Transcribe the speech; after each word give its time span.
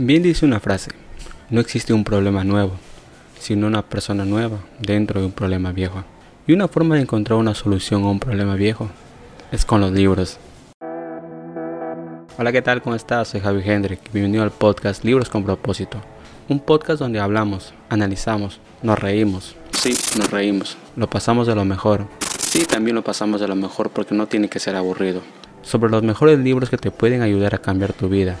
Bien 0.00 0.22
dice 0.22 0.46
una 0.46 0.60
frase, 0.60 0.92
no 1.50 1.60
existe 1.60 1.92
un 1.92 2.04
problema 2.04 2.44
nuevo, 2.44 2.70
sino 3.40 3.66
una 3.66 3.82
persona 3.82 4.24
nueva 4.24 4.60
dentro 4.78 5.18
de 5.18 5.26
un 5.26 5.32
problema 5.32 5.72
viejo. 5.72 6.04
Y 6.46 6.52
una 6.52 6.68
forma 6.68 6.94
de 6.94 7.00
encontrar 7.00 7.36
una 7.36 7.52
solución 7.52 8.04
a 8.04 8.06
un 8.06 8.20
problema 8.20 8.54
viejo 8.54 8.88
es 9.50 9.64
con 9.64 9.80
los 9.80 9.90
libros. 9.90 10.38
Hola, 12.38 12.52
¿qué 12.52 12.62
tal? 12.62 12.80
¿Cómo 12.80 12.94
estás? 12.94 13.26
Soy 13.26 13.40
Javi 13.40 13.60
Hendrik. 13.68 13.98
Bienvenido 14.12 14.44
al 14.44 14.52
podcast 14.52 15.02
Libros 15.02 15.28
con 15.30 15.42
propósito. 15.42 16.00
Un 16.48 16.60
podcast 16.60 17.00
donde 17.00 17.18
hablamos, 17.18 17.74
analizamos, 17.88 18.60
nos 18.84 19.00
reímos. 19.00 19.56
Sí, 19.72 19.96
nos 20.16 20.30
reímos. 20.30 20.78
Lo 20.94 21.10
pasamos 21.10 21.48
de 21.48 21.56
lo 21.56 21.64
mejor. 21.64 22.06
Sí, 22.38 22.66
también 22.66 22.94
lo 22.94 23.02
pasamos 23.02 23.40
de 23.40 23.48
lo 23.48 23.56
mejor 23.56 23.90
porque 23.90 24.14
no 24.14 24.28
tiene 24.28 24.48
que 24.48 24.60
ser 24.60 24.76
aburrido. 24.76 25.22
Sobre 25.62 25.90
los 25.90 26.04
mejores 26.04 26.38
libros 26.38 26.70
que 26.70 26.78
te 26.78 26.92
pueden 26.92 27.20
ayudar 27.22 27.56
a 27.56 27.58
cambiar 27.58 27.92
tu 27.92 28.08
vida 28.08 28.38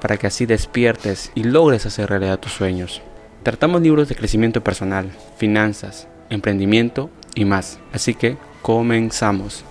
para 0.00 0.16
que 0.16 0.26
así 0.26 0.46
despiertes 0.46 1.30
y 1.34 1.44
logres 1.44 1.86
hacer 1.86 2.08
realidad 2.08 2.38
tus 2.38 2.52
sueños. 2.52 3.02
Tratamos 3.42 3.82
libros 3.82 4.08
de 4.08 4.16
crecimiento 4.16 4.62
personal, 4.62 5.10
finanzas, 5.36 6.08
emprendimiento 6.30 7.10
y 7.34 7.44
más. 7.44 7.78
Así 7.92 8.14
que 8.14 8.36
comenzamos. 8.62 9.64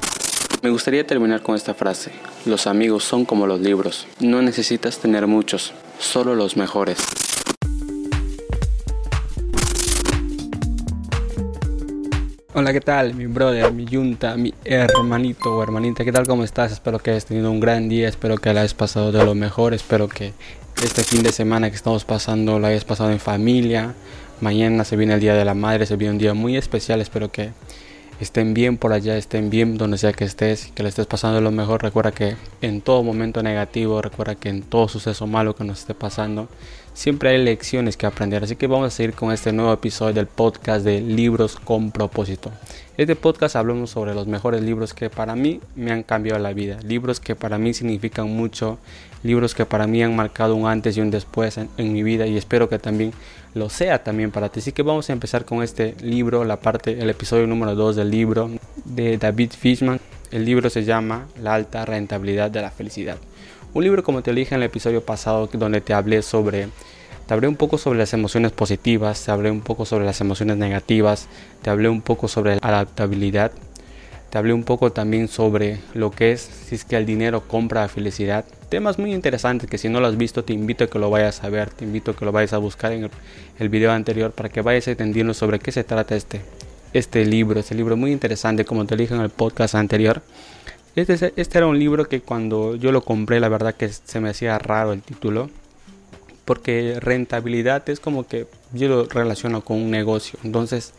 Me 0.61 0.69
gustaría 0.69 1.05
terminar 1.05 1.41
con 1.41 1.55
esta 1.55 1.73
frase. 1.73 2.11
Los 2.45 2.67
amigos 2.67 3.03
son 3.03 3.25
como 3.25 3.45
los 3.47 3.59
libros. 3.59 4.07
No 4.19 4.41
necesitas 4.41 4.99
tener 4.99 5.27
muchos, 5.27 5.73
solo 5.99 6.35
los 6.35 6.57
mejores. 6.57 7.24
Hola, 12.57 12.71
¿qué 12.71 12.79
tal? 12.79 13.15
Mi 13.15 13.25
brother, 13.25 13.73
mi 13.73 13.83
yunta, 13.83 14.37
mi 14.37 14.53
hermanito 14.63 15.57
o 15.57 15.61
hermanita, 15.61 16.05
¿qué 16.05 16.13
tal? 16.13 16.25
¿Cómo 16.25 16.45
estás? 16.45 16.71
Espero 16.71 16.99
que 16.99 17.11
hayas 17.11 17.25
tenido 17.25 17.51
un 17.51 17.59
gran 17.59 17.89
día, 17.89 18.07
espero 18.07 18.37
que 18.37 18.53
la 18.53 18.61
hayas 18.61 18.73
pasado 18.73 19.11
de 19.11 19.25
lo 19.25 19.35
mejor, 19.35 19.73
espero 19.73 20.07
que 20.07 20.31
este 20.81 21.03
fin 21.03 21.21
de 21.21 21.33
semana 21.33 21.69
que 21.69 21.75
estamos 21.75 22.05
pasando 22.05 22.57
lo 22.57 22.67
hayas 22.67 22.85
pasado 22.85 23.11
en 23.11 23.19
familia. 23.19 23.93
Mañana 24.39 24.85
se 24.85 24.95
viene 24.95 25.15
el 25.15 25.19
Día 25.19 25.33
de 25.33 25.43
la 25.43 25.53
Madre, 25.53 25.85
se 25.85 25.97
viene 25.97 26.13
un 26.13 26.17
día 26.17 26.33
muy 26.33 26.55
especial, 26.55 27.01
espero 27.01 27.29
que 27.29 27.49
estén 28.19 28.53
bien 28.53 28.77
por 28.77 28.93
allá, 28.93 29.17
estén 29.17 29.49
bien 29.49 29.77
donde 29.77 29.97
sea 29.97 30.13
que 30.13 30.23
estés, 30.23 30.71
que 30.73 30.83
le 30.83 30.89
estés 30.89 31.07
pasando 31.07 31.41
lo 31.41 31.51
mejor. 31.51 31.83
Recuerda 31.83 32.11
que 32.11 32.35
en 32.61 32.81
todo 32.81 33.03
momento 33.03 33.43
negativo, 33.43 34.01
recuerda 34.01 34.35
que 34.35 34.49
en 34.49 34.63
todo 34.63 34.87
suceso 34.87 35.27
malo 35.27 35.55
que 35.55 35.63
nos 35.63 35.79
esté 35.79 35.93
pasando, 35.93 36.47
siempre 36.93 37.29
hay 37.29 37.43
lecciones 37.43 37.97
que 37.97 38.05
aprender. 38.05 38.43
Así 38.43 38.55
que 38.55 38.67
vamos 38.67 38.87
a 38.87 38.95
seguir 38.95 39.13
con 39.13 39.31
este 39.31 39.51
nuevo 39.51 39.73
episodio 39.73 40.13
del 40.13 40.27
podcast 40.27 40.85
de 40.85 41.01
Libros 41.01 41.57
con 41.57 41.91
propósito. 41.91 42.51
Este 42.97 43.17
podcast 43.17 43.57
hablamos 43.57 43.89
sobre 43.89 44.15
los 44.15 44.25
mejores 44.25 44.63
libros 44.63 44.93
que 44.93 45.09
para 45.09 45.35
mí 45.35 45.59
me 45.75 45.91
han 45.91 46.01
cambiado 46.01 46.39
la 46.39 46.53
vida, 46.53 46.79
libros 46.81 47.19
que 47.19 47.35
para 47.35 47.57
mí 47.57 47.73
significan 47.73 48.29
mucho, 48.29 48.77
libros 49.21 49.53
que 49.53 49.65
para 49.65 49.85
mí 49.85 50.01
han 50.01 50.15
marcado 50.15 50.55
un 50.55 50.65
antes 50.65 50.95
y 50.95 51.01
un 51.01 51.11
después 51.11 51.57
en, 51.57 51.91
mi 51.91 52.03
vida 52.03 52.25
y 52.25 52.37
espero 52.37 52.69
que 52.69 52.79
también 52.79 53.11
lo 53.53 53.69
sea 53.69 54.01
también 54.01 54.31
para 54.31 54.47
ti. 54.47 54.61
Así 54.61 54.71
que 54.71 54.81
vamos 54.81 55.09
a 55.09 55.13
empezar 55.13 55.43
con 55.43 55.61
este 55.61 55.93
libro, 56.01 56.45
la 56.45 56.61
parte, 56.61 57.01
el 57.01 57.09
episodio 57.09 57.45
número 57.47 57.75
2 57.75 57.97
del 57.97 58.11
libro 58.11 58.49
de 58.85 59.17
David 59.17 59.51
Fishman. 59.59 59.99
El 60.31 60.45
libro 60.45 60.69
se 60.69 60.85
llama 60.85 61.27
La 61.41 61.53
alta 61.53 61.83
rentabilidad 61.83 62.49
de 62.49 62.61
la 62.61 62.71
felicidad. 62.71 63.17
Un 63.73 63.83
libro 63.83 64.03
como 64.03 64.21
te 64.21 64.33
dije 64.33 64.55
en 64.55 64.61
el 64.61 64.67
episodio 64.67 65.03
pasado 65.03 65.49
donde 65.51 65.81
te 65.81 65.93
hablé 65.93 66.21
sobre 66.21 66.69
te 67.27 67.33
hablé 67.33 67.47
un 67.47 67.55
poco 67.55 67.77
sobre 67.77 67.99
las 67.99 68.13
emociones 68.13 68.51
positivas, 68.51 69.23
te 69.25 69.31
hablé 69.31 69.49
un 69.49 69.61
poco 69.61 69.85
sobre 69.85 70.05
las 70.05 70.21
emociones 70.21 70.57
negativas, 70.57 71.27
te 71.61 71.69
hablé 71.69 71.89
un 71.89 72.01
poco 72.01 72.27
sobre 72.27 72.55
la 72.55 72.59
adaptabilidad, 72.61 73.51
te 74.29 74.37
hablé 74.37 74.53
un 74.53 74.63
poco 74.63 74.91
también 74.91 75.27
sobre 75.27 75.79
lo 75.93 76.11
que 76.11 76.33
es 76.33 76.41
si 76.41 76.75
es 76.75 76.85
que 76.85 76.97
el 76.97 77.05
dinero 77.05 77.47
compra 77.47 77.81
la 77.81 77.87
felicidad. 77.87 78.45
Temas 78.69 78.99
muy 78.99 79.13
interesantes 79.13 79.69
que 79.69 79.77
si 79.77 79.89
no 79.89 79.99
lo 79.99 80.07
has 80.07 80.17
visto 80.17 80.43
te 80.43 80.53
invito 80.53 80.83
a 80.83 80.87
que 80.87 80.99
lo 80.99 81.09
vayas 81.09 81.43
a 81.43 81.49
ver, 81.49 81.71
te 81.71 81.85
invito 81.85 82.11
a 82.11 82.15
que 82.15 82.25
lo 82.25 82.31
vayas 82.31 82.53
a 82.53 82.57
buscar 82.59 82.91
en 82.91 83.09
el, 83.59 83.69
video 83.69 83.91
anterior 83.91 84.31
para 84.31 84.49
que 84.49 84.61
vayas 84.61 84.87
entendiendo 84.87 85.33
sobre 85.33 85.59
qué 85.59 85.71
se 85.71 85.83
trata 85.83 86.15
este, 86.15 86.41
este 86.93 87.25
libro, 87.25 87.59
este 87.59 87.73
libro 87.73 87.97
muy 87.97 88.11
interesante 88.11 88.65
como 88.65 88.85
te 88.85 88.95
dije 88.95 89.15
en 89.15 89.21
el 89.21 89.29
podcast 89.29 89.73
anterior. 89.73 90.21
Este, 90.95 91.33
este 91.35 91.57
era 91.57 91.65
un 91.65 91.79
libro 91.79 92.07
que 92.07 92.21
cuando 92.21 92.75
yo 92.75 92.91
lo 92.91 93.03
compré, 93.03 93.39
la 93.39 93.49
verdad 93.49 93.73
que 93.73 93.89
se 93.89 94.19
me 94.19 94.29
hacía 94.29 94.59
raro 94.59 94.93
el 94.93 95.01
título. 95.01 95.49
Porque 96.45 96.99
rentabilidad 96.99 97.89
es 97.89 97.99
como 97.99 98.27
que 98.27 98.47
yo 98.73 98.87
lo 98.87 99.05
relaciono 99.05 99.61
con 99.61 99.77
un 99.77 99.91
negocio. 99.91 100.39
Entonces, 100.43 100.93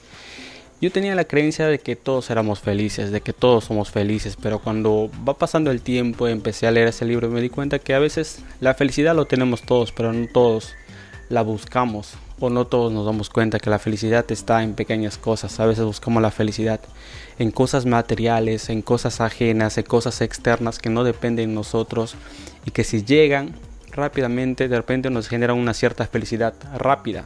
yo 0.81 0.93
tenía 0.93 1.15
la 1.15 1.25
creencia 1.25 1.67
de 1.69 1.79
que 1.79 1.97
todos 1.97 2.29
éramos 2.29 2.61
felices, 2.61 3.11
de 3.11 3.23
que 3.23 3.33
todos 3.33 3.65
somos 3.65 3.91
felices, 3.91 4.37
pero 4.41 4.59
cuando 4.59 5.11
va 5.27 5.39
pasando 5.39 5.71
el 5.71 5.81
tiempo 5.81 6.29
empecé 6.29 6.67
a 6.67 6.71
leer 6.71 6.89
ese 6.89 7.07
libro 7.07 7.31
me 7.31 7.41
di 7.41 7.49
cuenta 7.49 7.79
que 7.79 7.95
a 7.95 7.99
veces 7.99 8.41
la 8.61 8.75
felicidad 8.75 9.17
lo 9.17 9.25
tenemos 9.25 9.63
todos, 9.63 9.93
pero 9.93 10.13
no 10.13 10.27
todos 10.27 10.75
la 11.31 11.41
buscamos 11.41 12.15
o 12.39 12.51
no 12.51 12.67
todos 12.67 12.93
nos 12.93 13.07
damos 13.07 13.31
cuenta 13.31 13.59
que 13.59 13.71
la 13.71 13.79
felicidad 13.79 14.31
está 14.31 14.63
en 14.63 14.75
pequeñas 14.75 15.17
cosas. 15.17 15.59
A 15.61 15.67
veces 15.67 15.85
buscamos 15.85 16.23
la 16.23 16.31
felicidad 16.31 16.81
en 17.39 17.51
cosas 17.51 17.87
materiales, 17.87 18.69
en 18.69 18.83
cosas 18.83 19.23
ajenas, 19.23 19.79
en 19.79 19.85
cosas 19.85 20.21
externas 20.21 20.79
que 20.79 20.91
no 20.91 21.05
dependen 21.05 21.49
de 21.49 21.55
nosotros 21.55 22.17
y 22.67 22.71
que 22.71 22.85
si 22.85 23.03
llegan 23.03 23.55
rápidamente 23.97 24.69
de 24.69 24.77
repente 24.77 25.11
nos 25.11 25.29
generan 25.29 25.57
una 25.57 25.75
cierta 25.75 26.07
felicidad 26.07 26.55
rápida. 26.77 27.25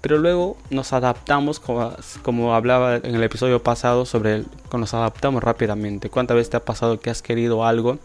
Pero 0.00 0.18
luego 0.18 0.56
nos 0.70 0.92
adaptamos, 0.92 1.58
como, 1.58 1.92
como 2.22 2.54
hablaba 2.54 2.96
en 2.96 3.16
el 3.16 3.22
episodio 3.22 3.62
pasado, 3.62 4.06
sobre 4.06 4.36
el, 4.36 4.46
nos 4.72 4.94
adaptamos 4.94 5.42
rápidamente. 5.42 6.08
¿Cuántas 6.08 6.36
veces 6.36 6.50
te 6.50 6.56
ha 6.56 6.64
pasado 6.64 7.00
que 7.00 7.10
has 7.10 7.20
querido 7.20 7.64
algo 7.64 7.98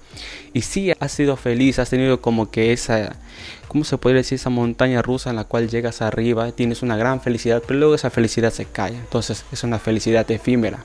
y 0.53 0.61
sí 0.61 0.91
has 0.99 1.11
sido 1.11 1.35
feliz, 1.37 1.77
has 1.77 1.91
tenido 1.91 2.19
como 2.19 2.49
que 2.49 2.73
esa, 2.73 3.15
¿cómo 3.73 3.83
se 3.85 3.97
puede 3.97 4.17
decir? 4.17 4.35
Esa 4.35 4.51
montaña 4.51 5.01
rusa 5.01 5.31
en 5.31 5.35
la 5.35 5.45
cual 5.45 5.67
llegas 5.67 6.03
arriba, 6.03 6.51
tienes 6.51 6.83
una 6.83 6.95
gran 6.95 7.21
felicidad, 7.21 7.63
pero 7.65 7.79
luego 7.79 7.95
esa 7.95 8.11
felicidad 8.11 8.53
se 8.53 8.65
cae. 8.65 8.93
Entonces 8.93 9.45
es 9.51 9.63
una 9.63 9.79
felicidad 9.79 10.29
efímera. 10.29 10.77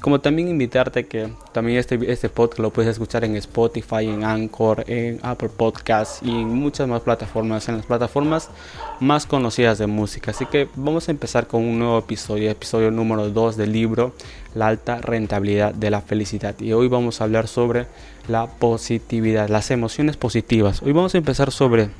Como 0.00 0.20
también 0.20 0.48
invitarte 0.48 1.06
que 1.06 1.32
también 1.52 1.78
este, 1.78 1.98
este 2.10 2.28
podcast 2.28 2.58
lo 2.58 2.72
puedes 2.72 2.90
escuchar 2.90 3.24
en 3.24 3.36
Spotify, 3.36 4.08
en 4.08 4.24
Anchor, 4.24 4.84
en 4.88 5.20
Apple 5.22 5.48
Podcasts 5.48 6.18
y 6.22 6.30
en 6.30 6.48
muchas 6.48 6.88
más 6.88 7.02
plataformas, 7.02 7.68
en 7.68 7.76
las 7.76 7.86
plataformas 7.86 8.50
más 8.98 9.26
conocidas 9.26 9.78
de 9.78 9.86
música. 9.86 10.32
Así 10.32 10.44
que 10.46 10.68
vamos 10.74 11.08
a 11.08 11.12
empezar 11.12 11.46
con 11.46 11.62
un 11.62 11.78
nuevo 11.78 11.98
episodio, 11.98 12.50
episodio 12.50 12.90
número 12.90 13.30
2 13.30 13.56
del 13.56 13.72
libro 13.72 14.12
La 14.56 14.66
alta 14.66 14.98
rentabilidad 15.00 15.72
de 15.72 15.90
la 15.90 16.00
felicidad. 16.00 16.58
Y 16.58 16.72
hoy 16.72 16.88
vamos 16.88 17.20
a 17.20 17.24
hablar 17.24 17.46
sobre 17.46 17.86
la 18.26 18.48
positividad, 18.48 19.48
las 19.48 19.70
emociones 19.70 20.16
positivas. 20.16 20.82
Hoy 20.82 20.90
vamos 20.90 21.14
a 21.14 21.18
empezar 21.18 21.52
sobre 21.52 21.90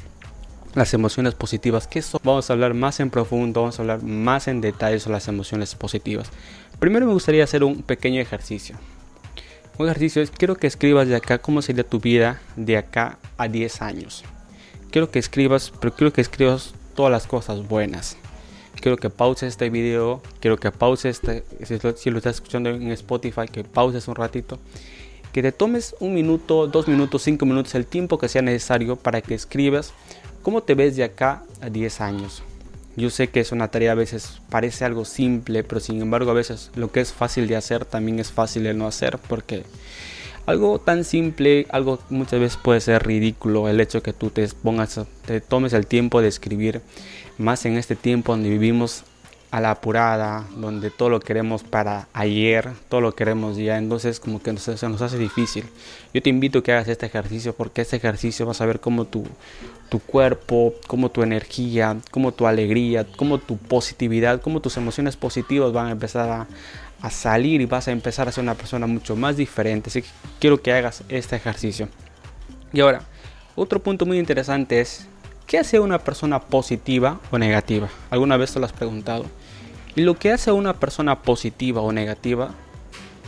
las 0.75 0.93
emociones 0.95 1.35
positivas. 1.35 1.87
¿Qué 1.87 2.03
son? 2.03 2.21
Vamos 2.25 2.51
a 2.51 2.53
hablar 2.53 2.75
más 2.75 3.01
en 3.01 3.11
profundo, 3.11 3.61
vamos 3.61 3.79
a 3.79 3.83
hablar 3.83 4.03
más 4.03 4.49
en 4.49 4.61
detalle 4.61 4.99
sobre 5.01 5.15
las 5.15 5.29
emociones 5.29 5.75
positivas. 5.75 6.31
Primero 6.79 7.07
me 7.07 7.13
gustaría 7.13 7.45
hacer 7.45 7.65
un 7.65 7.83
pequeño 7.83 8.21
ejercicio. 8.21 8.77
Un 9.79 9.87
ejercicio 9.87 10.23
es, 10.23 10.31
quiero 10.31 10.57
que 10.57 10.67
escribas 10.67 11.09
de 11.09 11.17
acá 11.17 11.39
cómo 11.39 11.63
sería 11.63 11.85
tu 11.85 12.01
vida 12.01 12.41
de 12.57 12.77
acá 12.77 13.19
a 13.37 13.49
10 13.49 13.83
años. 13.83 14.25
Quiero 14.91 15.11
que 15.11 15.19
escribas, 15.19 15.73
pero 15.81 15.95
quiero 15.95 16.13
que 16.13 16.21
escribas 16.21 16.75
todas 16.95 17.11
las 17.11 17.27
cosas 17.27 17.67
buenas. 17.67 18.17
Quiero 18.81 18.97
que 18.97 19.11
pauses 19.11 19.49
este 19.49 19.71
video, 19.71 20.23
quiero 20.41 20.59
que 20.59 20.71
pauses, 20.71 21.21
este, 21.25 21.97
si 21.97 22.11
lo 22.11 22.19
estás 22.19 22.37
escuchando 22.37 22.71
en 22.71 22.91
Spotify, 22.93 23.47
que 23.51 23.65
pauses 23.65 24.09
un 24.09 24.15
ratito 24.15 24.59
que 25.35 25.43
te 25.43 25.51
tomes 25.51 25.97
un 25.99 26.15
minuto, 26.15 26.69
dos 26.69 26.87
minutos, 26.87 27.23
cinco 27.23 27.45
minutos, 27.45 27.75
el 27.75 27.87
tiempo 27.87 28.19
que 28.19 28.29
sea 28.29 28.41
necesario 28.41 28.95
para 28.95 29.21
que 29.21 29.35
escribas 29.35 29.93
cómo 30.45 30.63
te 30.63 30.77
ves 30.77 30.95
de 30.95 31.03
acá 31.03 31.43
a 31.61 31.71
10 31.71 32.01
años. 32.01 32.45
Yo 32.97 33.11
sé 33.11 33.29
que 33.29 33.41
es 33.41 33.51
una 33.51 33.69
tarea 33.69 33.93
a 33.93 33.97
veces 33.97 34.41
parece 34.51 34.85
algo 34.85 35.05
simple, 35.05 35.65
pero 35.65 35.81
sin 35.81 36.01
embargo 36.01 36.31
a 36.31 36.35
veces 36.35 36.71
lo 36.77 36.93
que 36.93 37.01
es 37.01 37.13
fácil 37.13 37.49
de 37.49 37.57
hacer 37.57 37.85
también 37.85 38.21
es 38.21 38.31
fácil 38.31 38.63
de 38.63 38.75
no 38.75 38.87
hacer 38.87 39.19
porque 39.27 39.65
algo 40.47 40.79
tan 40.79 41.03
simple, 41.03 41.67
algo 41.71 41.99
muchas 42.11 42.39
veces 42.39 42.59
puede 42.63 42.81
ser 42.81 43.05
ridículo 43.05 43.69
el 43.69 43.81
hecho 43.81 44.03
que 44.03 44.13
tú 44.13 44.31
te 44.31 44.47
pongas, 44.49 45.01
te 45.27 45.41
tomes 45.41 45.73
el 45.73 45.87
tiempo 45.87 46.21
de 46.21 46.29
escribir, 46.29 46.83
más 47.39 47.65
en 47.65 47.77
este 47.77 47.97
tiempo 47.97 48.33
donde 48.33 48.51
vivimos 48.51 49.05
a 49.55 49.61
la 49.61 49.71
apurada, 49.71 50.45
donde 50.57 50.91
todo 50.91 51.11
lo 51.11 51.21
queremos 51.21 51.63
para 51.63 52.09
ayer, 52.13 52.73
todo 52.89 53.01
lo 53.01 53.15
queremos 53.15 53.57
ya, 53.57 53.79
entonces 53.79 54.19
como 54.19 54.43
que 54.43 54.57
se 54.57 54.89
nos 54.89 55.01
hace 55.01 55.17
difícil. 55.17 55.65
Yo 56.13 56.21
te 56.21 56.29
invito 56.29 56.59
a 56.59 56.63
que 56.65 56.73
hagas 56.73 56.89
este 56.89 57.07
ejercicio 57.07 57.55
porque 57.55 57.83
este 57.83 57.95
ejercicio 57.95 58.47
vas 58.47 58.61
a 58.61 58.67
ver 58.67 58.81
cómo 58.81 59.05
tu, 59.05 59.23
tu 59.91 60.01
cuerpo, 60.01 60.75
cómo 60.89 61.09
tu 61.09 61.23
energía, 61.23 61.97
cómo 62.11 62.33
tu 62.33 62.49
alegría, 62.49 63.07
cómo 63.17 63.39
tu 63.39 63.57
positividad, 63.57 64.41
cómo 64.41 64.59
tus 64.59 64.77
emociones 64.77 65.17
positivas 65.17 65.73
van 65.73 65.87
a 65.87 65.93
empezar 65.93 66.29
a, 66.29 66.49
a 67.01 67.11
salir 67.11 67.61
y 67.61 67.67
vas 67.67 67.87
a 67.87 67.93
empezar 67.93 68.27
a 68.27 68.33
ser 68.33 68.43
una 68.43 68.57
persona 68.57 68.89
mucho 68.89 69.15
más 69.15 69.37
diferente. 69.37 69.89
Así 69.89 70.03
que 70.03 70.09
quiero 70.41 70.61
que 70.61 70.73
hagas 70.73 71.05
este 71.09 71.37
ejercicio. 71.37 71.89
Y 72.73 72.81
ahora, 72.81 73.03
otro 73.55 73.81
punto 73.81 74.05
muy 74.05 74.19
interesante 74.19 74.81
es, 74.81 75.07
¿qué 75.47 75.59
hace 75.59 75.79
una 75.79 76.01
persona 76.01 76.41
positiva 76.41 77.21
o 77.31 77.39
negativa? 77.39 77.89
¿Alguna 78.11 78.37
vez 78.37 78.53
te 78.53 78.59
lo 78.59 78.67
has 78.67 78.73
preguntado? 78.73 79.27
Y 79.97 80.03
lo 80.03 80.15
que 80.15 80.33
hace 80.33 80.51
a 80.51 80.55
una 80.55 80.75
persona 80.75 81.23
positiva 81.23 81.81
o 81.81 81.93
negativa 81.93 82.55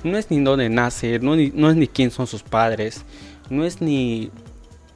no 0.03 0.19
es 0.19 0.31
ni 0.31 0.41
dónde 0.41 0.69
nace, 0.69 1.19
no, 1.19 1.37
no 1.37 1.71
es 1.71 1.77
ni 1.77 1.87
quién 1.87 2.11
son 2.11 2.27
sus 2.27 2.43
padres, 2.43 3.05
no 3.51 3.65
es 3.65 3.81
ni, 3.81 4.31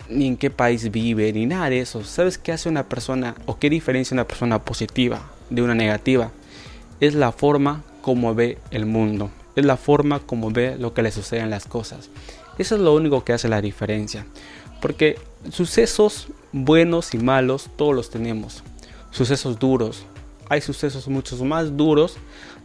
ni 0.08 0.26
en 0.26 0.36
qué 0.36 0.50
país 0.50 0.90
vive, 0.90 1.32
ni 1.32 1.46
nada 1.46 1.70
de 1.70 1.80
eso. 1.80 2.04
¿Sabes 2.04 2.38
qué 2.38 2.52
hace 2.52 2.68
una 2.68 2.88
persona 2.88 3.34
o 3.46 3.58
qué 3.58 3.70
diferencia 3.70 4.14
una 4.14 4.26
persona 4.26 4.64
positiva 4.64 5.20
de 5.48 5.62
una 5.62 5.74
negativa? 5.74 6.30
Es 7.00 7.14
la 7.14 7.32
forma 7.32 7.82
como 8.02 8.34
ve 8.34 8.58
el 8.70 8.86
mundo, 8.86 9.30
es 9.56 9.64
la 9.64 9.76
forma 9.76 10.20
como 10.20 10.50
ve 10.50 10.76
lo 10.78 10.94
que 10.94 11.02
le 11.02 11.12
sucede 11.12 11.40
en 11.40 11.50
las 11.50 11.66
cosas. 11.66 12.10
Eso 12.58 12.74
es 12.74 12.80
lo 12.80 12.94
único 12.94 13.24
que 13.24 13.32
hace 13.32 13.48
la 13.48 13.62
diferencia. 13.62 14.26
Porque 14.80 15.18
sucesos 15.50 16.28
buenos 16.52 17.14
y 17.14 17.18
malos 17.18 17.70
todos 17.76 17.94
los 17.94 18.10
tenemos. 18.10 18.62
Sucesos 19.10 19.58
duros. 19.58 20.04
Hay 20.50 20.60
sucesos 20.60 21.08
muchos 21.08 21.40
más 21.40 21.78
duros 21.78 22.18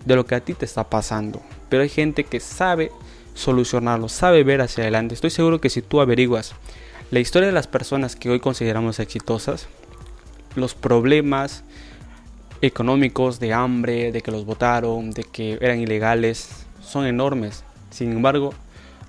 de 0.03 0.17
lo 0.17 0.25
que 0.25 0.35
a 0.35 0.41
ti 0.41 0.53
te 0.53 0.65
está 0.65 0.89
pasando. 0.89 1.41
Pero 1.69 1.83
hay 1.83 1.89
gente 1.89 2.25
que 2.25 2.41
sabe 2.41 2.91
solucionarlo, 3.35 4.09
sabe 4.09 4.43
ver 4.43 4.61
hacia 4.61 4.83
adelante. 4.83 5.13
Estoy 5.13 5.29
seguro 5.29 5.61
que 5.61 5.69
si 5.69 5.81
tú 5.81 6.01
averiguas 6.01 6.53
la 7.11 7.19
historia 7.19 7.47
de 7.47 7.53
las 7.53 7.67
personas 7.67 8.15
que 8.15 8.29
hoy 8.29 8.39
consideramos 8.39 8.99
exitosas, 8.99 9.67
los 10.55 10.73
problemas 10.73 11.63
económicos 12.61 13.39
de 13.39 13.53
hambre, 13.53 14.11
de 14.11 14.21
que 14.21 14.31
los 14.31 14.45
votaron, 14.45 15.11
de 15.11 15.23
que 15.23 15.59
eran 15.61 15.79
ilegales, 15.79 16.65
son 16.81 17.05
enormes. 17.05 17.63
Sin 17.91 18.11
embargo, 18.11 18.53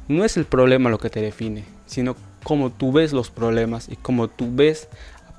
no 0.08 0.25
es 0.25 0.37
el 0.37 0.44
problema 0.44 0.90
lo 0.90 0.99
que 0.99 1.11
te 1.11 1.20
define, 1.20 1.64
sino 1.87 2.14
cómo 2.44 2.70
tú 2.70 2.93
ves 2.93 3.12
los 3.12 3.31
problemas 3.31 3.88
y 3.88 3.96
cómo 3.96 4.28
tú 4.28 4.49
ves, 4.52 4.88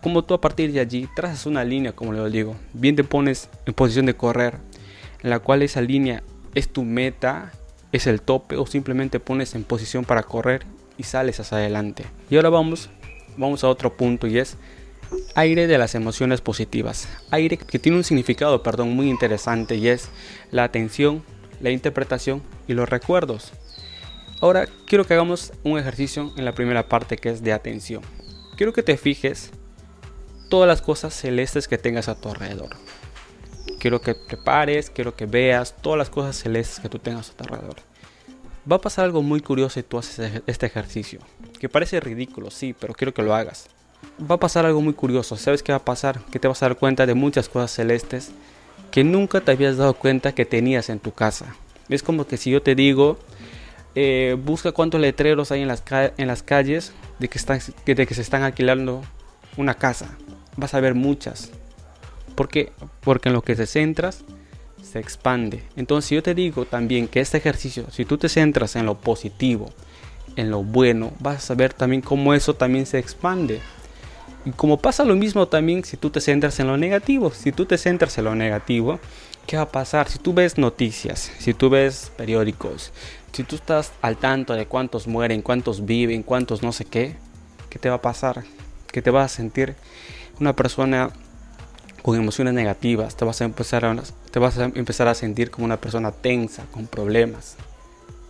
cómo 0.01 0.23
tú 0.23 0.33
a 0.33 0.41
partir 0.41 0.71
de 0.71 0.79
allí 0.79 1.07
trazas 1.15 1.45
una 1.45 1.63
línea, 1.63 1.93
como 1.93 2.13
le 2.13 2.29
digo. 2.29 2.55
Bien 2.73 2.95
te 2.95 3.03
pones 3.03 3.49
en 3.65 3.73
posición 3.73 4.05
de 4.05 4.15
correr, 4.15 4.57
en 5.21 5.29
la 5.29 5.39
cual 5.39 5.61
esa 5.61 5.81
línea 5.81 6.23
es 6.55 6.69
tu 6.69 6.83
meta, 6.83 7.51
es 7.91 8.07
el 8.07 8.21
tope 8.21 8.57
o 8.57 8.65
simplemente 8.65 9.19
pones 9.19 9.55
en 9.55 9.63
posición 9.63 10.05
para 10.05 10.23
correr 10.23 10.65
y 10.97 11.03
sales 11.03 11.39
hacia 11.39 11.57
adelante. 11.57 12.05
Y 12.29 12.35
ahora 12.35 12.49
vamos, 12.49 12.89
vamos 13.37 13.63
a 13.63 13.69
otro 13.69 13.95
punto 13.95 14.27
y 14.27 14.39
es 14.39 14.57
aire 15.35 15.67
de 15.67 15.77
las 15.77 15.95
emociones 15.95 16.41
positivas. 16.41 17.07
Aire 17.31 17.57
que 17.57 17.79
tiene 17.79 17.97
un 17.97 18.03
significado, 18.03 18.63
perdón, 18.63 18.91
muy 18.91 19.09
interesante 19.09 19.75
y 19.75 19.87
es 19.87 20.09
la 20.51 20.63
atención, 20.63 21.23
la 21.61 21.71
interpretación 21.71 22.41
y 22.67 22.73
los 22.73 22.89
recuerdos. 22.89 23.53
Ahora 24.41 24.67
quiero 24.85 25.05
que 25.05 25.13
hagamos 25.13 25.53
un 25.63 25.79
ejercicio 25.79 26.31
en 26.37 26.45
la 26.45 26.53
primera 26.53 26.87
parte 26.87 27.17
que 27.17 27.29
es 27.29 27.41
de 27.41 27.53
atención. 27.53 28.01
Quiero 28.55 28.73
que 28.73 28.83
te 28.83 28.97
fijes 28.97 29.51
todas 30.49 30.67
las 30.67 30.81
cosas 30.81 31.13
celestes 31.13 31.67
que 31.67 31.77
tengas 31.77 32.07
a 32.07 32.15
tu 32.15 32.29
alrededor. 32.29 32.69
Quiero 33.79 34.01
que 34.01 34.13
te 34.15 34.37
pares, 34.37 34.89
quiero 34.89 35.15
que 35.15 35.25
veas 35.25 35.75
todas 35.81 35.97
las 35.97 36.09
cosas 36.09 36.37
celestes 36.37 36.79
que 36.79 36.89
tú 36.89 36.99
tengas 36.99 37.29
a 37.29 37.33
tu 37.33 37.43
alrededor. 37.43 37.75
Va 38.69 38.77
a 38.77 38.81
pasar 38.81 39.05
algo 39.05 39.21
muy 39.21 39.39
curioso 39.39 39.75
si 39.75 39.83
tú 39.83 39.97
haces 39.97 40.41
este 40.45 40.65
ejercicio. 40.65 41.19
Que 41.59 41.69
parece 41.69 41.99
ridículo, 41.99 42.51
sí, 42.51 42.75
pero 42.77 42.93
quiero 42.93 43.13
que 43.13 43.21
lo 43.21 43.33
hagas. 43.33 43.67
Va 44.19 44.35
a 44.35 44.39
pasar 44.39 44.65
algo 44.65 44.81
muy 44.81 44.93
curioso. 44.93 45.37
¿Sabes 45.37 45.63
qué 45.63 45.71
va 45.71 45.77
a 45.77 45.85
pasar? 45.85 46.19
Que 46.31 46.39
te 46.39 46.47
vas 46.47 46.61
a 46.61 46.67
dar 46.67 46.77
cuenta 46.77 47.05
de 47.05 47.13
muchas 47.13 47.49
cosas 47.49 47.71
celestes 47.71 48.31
que 48.91 49.03
nunca 49.03 49.41
te 49.41 49.51
habías 49.51 49.77
dado 49.77 49.93
cuenta 49.93 50.33
que 50.33 50.45
tenías 50.45 50.89
en 50.89 50.99
tu 50.99 51.11
casa. 51.11 51.55
Es 51.89 52.03
como 52.03 52.25
que 52.27 52.37
si 52.37 52.51
yo 52.51 52.61
te 52.61 52.75
digo, 52.75 53.17
eh, 53.95 54.35
busca 54.43 54.71
cuántos 54.71 54.99
letreros 54.99 55.51
hay 55.51 55.61
en 55.61 55.67
las, 55.67 55.83
en 56.17 56.27
las 56.27 56.43
calles 56.43 56.93
de 57.19 57.29
que, 57.29 57.37
están, 57.37 57.59
de 57.85 58.07
que 58.07 58.13
se 58.13 58.21
están 58.21 58.43
alquilando 58.43 59.01
una 59.55 59.75
casa. 59.75 60.17
Vas 60.57 60.73
a 60.73 60.79
ver 60.79 60.95
muchas. 60.95 61.51
¿Por 62.35 62.49
qué? 62.49 62.71
Porque 63.01 63.29
en 63.29 63.33
lo 63.33 63.41
que 63.41 63.55
te 63.55 63.65
centras 63.65 64.23
se 64.83 64.99
expande. 64.99 65.63
Entonces 65.75 66.11
yo 66.11 66.23
te 66.23 66.35
digo 66.35 66.65
también 66.65 67.07
que 67.07 67.19
este 67.19 67.37
ejercicio, 67.37 67.85
si 67.91 68.05
tú 68.05 68.17
te 68.17 68.29
centras 68.29 68.75
en 68.75 68.85
lo 68.85 68.95
positivo, 68.95 69.71
en 70.35 70.51
lo 70.51 70.63
bueno, 70.63 71.11
vas 71.19 71.49
a 71.49 71.55
ver 71.55 71.73
también 71.73 72.01
cómo 72.01 72.33
eso 72.33 72.55
también 72.55 72.85
se 72.85 72.99
expande. 72.99 73.59
Y 74.45 74.51
como 74.51 74.77
pasa 74.77 75.03
lo 75.03 75.15
mismo 75.15 75.47
también 75.47 75.83
si 75.83 75.97
tú 75.97 76.09
te 76.09 76.21
centras 76.21 76.59
en 76.59 76.67
lo 76.67 76.77
negativo. 76.77 77.31
Si 77.31 77.51
tú 77.51 77.65
te 77.65 77.77
centras 77.77 78.17
en 78.17 78.25
lo 78.25 78.35
negativo, 78.35 78.99
¿qué 79.45 79.57
va 79.57 79.63
a 79.63 79.71
pasar? 79.71 80.09
Si 80.09 80.19
tú 80.19 80.33
ves 80.33 80.57
noticias, 80.57 81.31
si 81.39 81.53
tú 81.53 81.69
ves 81.69 82.11
periódicos, 82.15 82.91
si 83.33 83.43
tú 83.43 83.55
estás 83.55 83.91
al 84.01 84.17
tanto 84.17 84.53
de 84.53 84.65
cuántos 84.65 85.07
mueren, 85.07 85.41
cuántos 85.41 85.85
viven, 85.85 86.23
cuántos 86.23 86.63
no 86.63 86.71
sé 86.71 86.85
qué, 86.85 87.15
¿qué 87.69 87.77
te 87.77 87.89
va 87.89 87.95
a 87.95 88.01
pasar? 88.01 88.43
Que 88.91 89.01
te 89.01 89.09
vas 89.09 89.31
a 89.31 89.35
sentir 89.35 89.75
una 90.39 90.55
persona 90.55 91.11
con 92.01 92.15
emociones 92.17 92.53
negativas, 92.53 93.17
te 93.17 93.25
vas 93.25 93.41
a 93.41 93.45
empezar 93.45 93.83
a, 93.85 93.95
te 94.31 94.39
vas 94.39 94.57
a 94.57 94.65
empezar 94.65 95.07
a 95.07 95.13
sentir 95.13 95.51
como 95.51 95.65
una 95.65 95.77
persona 95.77 96.11
tensa, 96.11 96.63
con 96.71 96.87
problemas. 96.87 97.57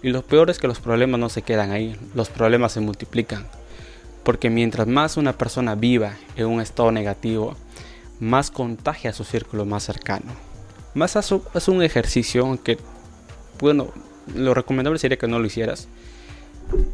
Y 0.02 0.10
lo 0.10 0.24
peor 0.24 0.50
es 0.50 0.58
que 0.58 0.68
los 0.68 0.80
problemas 0.80 1.20
no 1.20 1.30
se 1.30 1.42
quedan 1.42 1.72
ahí, 1.72 1.96
los 2.16 2.30
problemas 2.30 2.72
se 2.72 2.80
multiplican. 2.80 3.46
Porque 4.24 4.50
mientras 4.50 4.88
más 4.88 5.18
una 5.18 5.34
persona 5.34 5.76
viva 5.76 6.14
en 6.36 6.48
un 6.48 6.62
estado 6.62 6.92
negativo, 6.92 7.56
más 8.20 8.52
contagia 8.52 9.12
a 9.12 9.14
su 9.14 9.24
círculo 9.24 9.66
más 9.66 9.84
cercano. 9.84 10.32
Más 10.94 11.16
haz 11.16 11.32
un 11.68 11.84
ejercicio, 11.84 12.46
aunque, 12.46 12.78
bueno, 13.60 13.90
lo 14.34 14.54
recomendable 14.54 15.00
sería 15.00 15.18
que 15.18 15.28
no 15.28 15.40
lo 15.40 15.46
hicieras. 15.46 15.88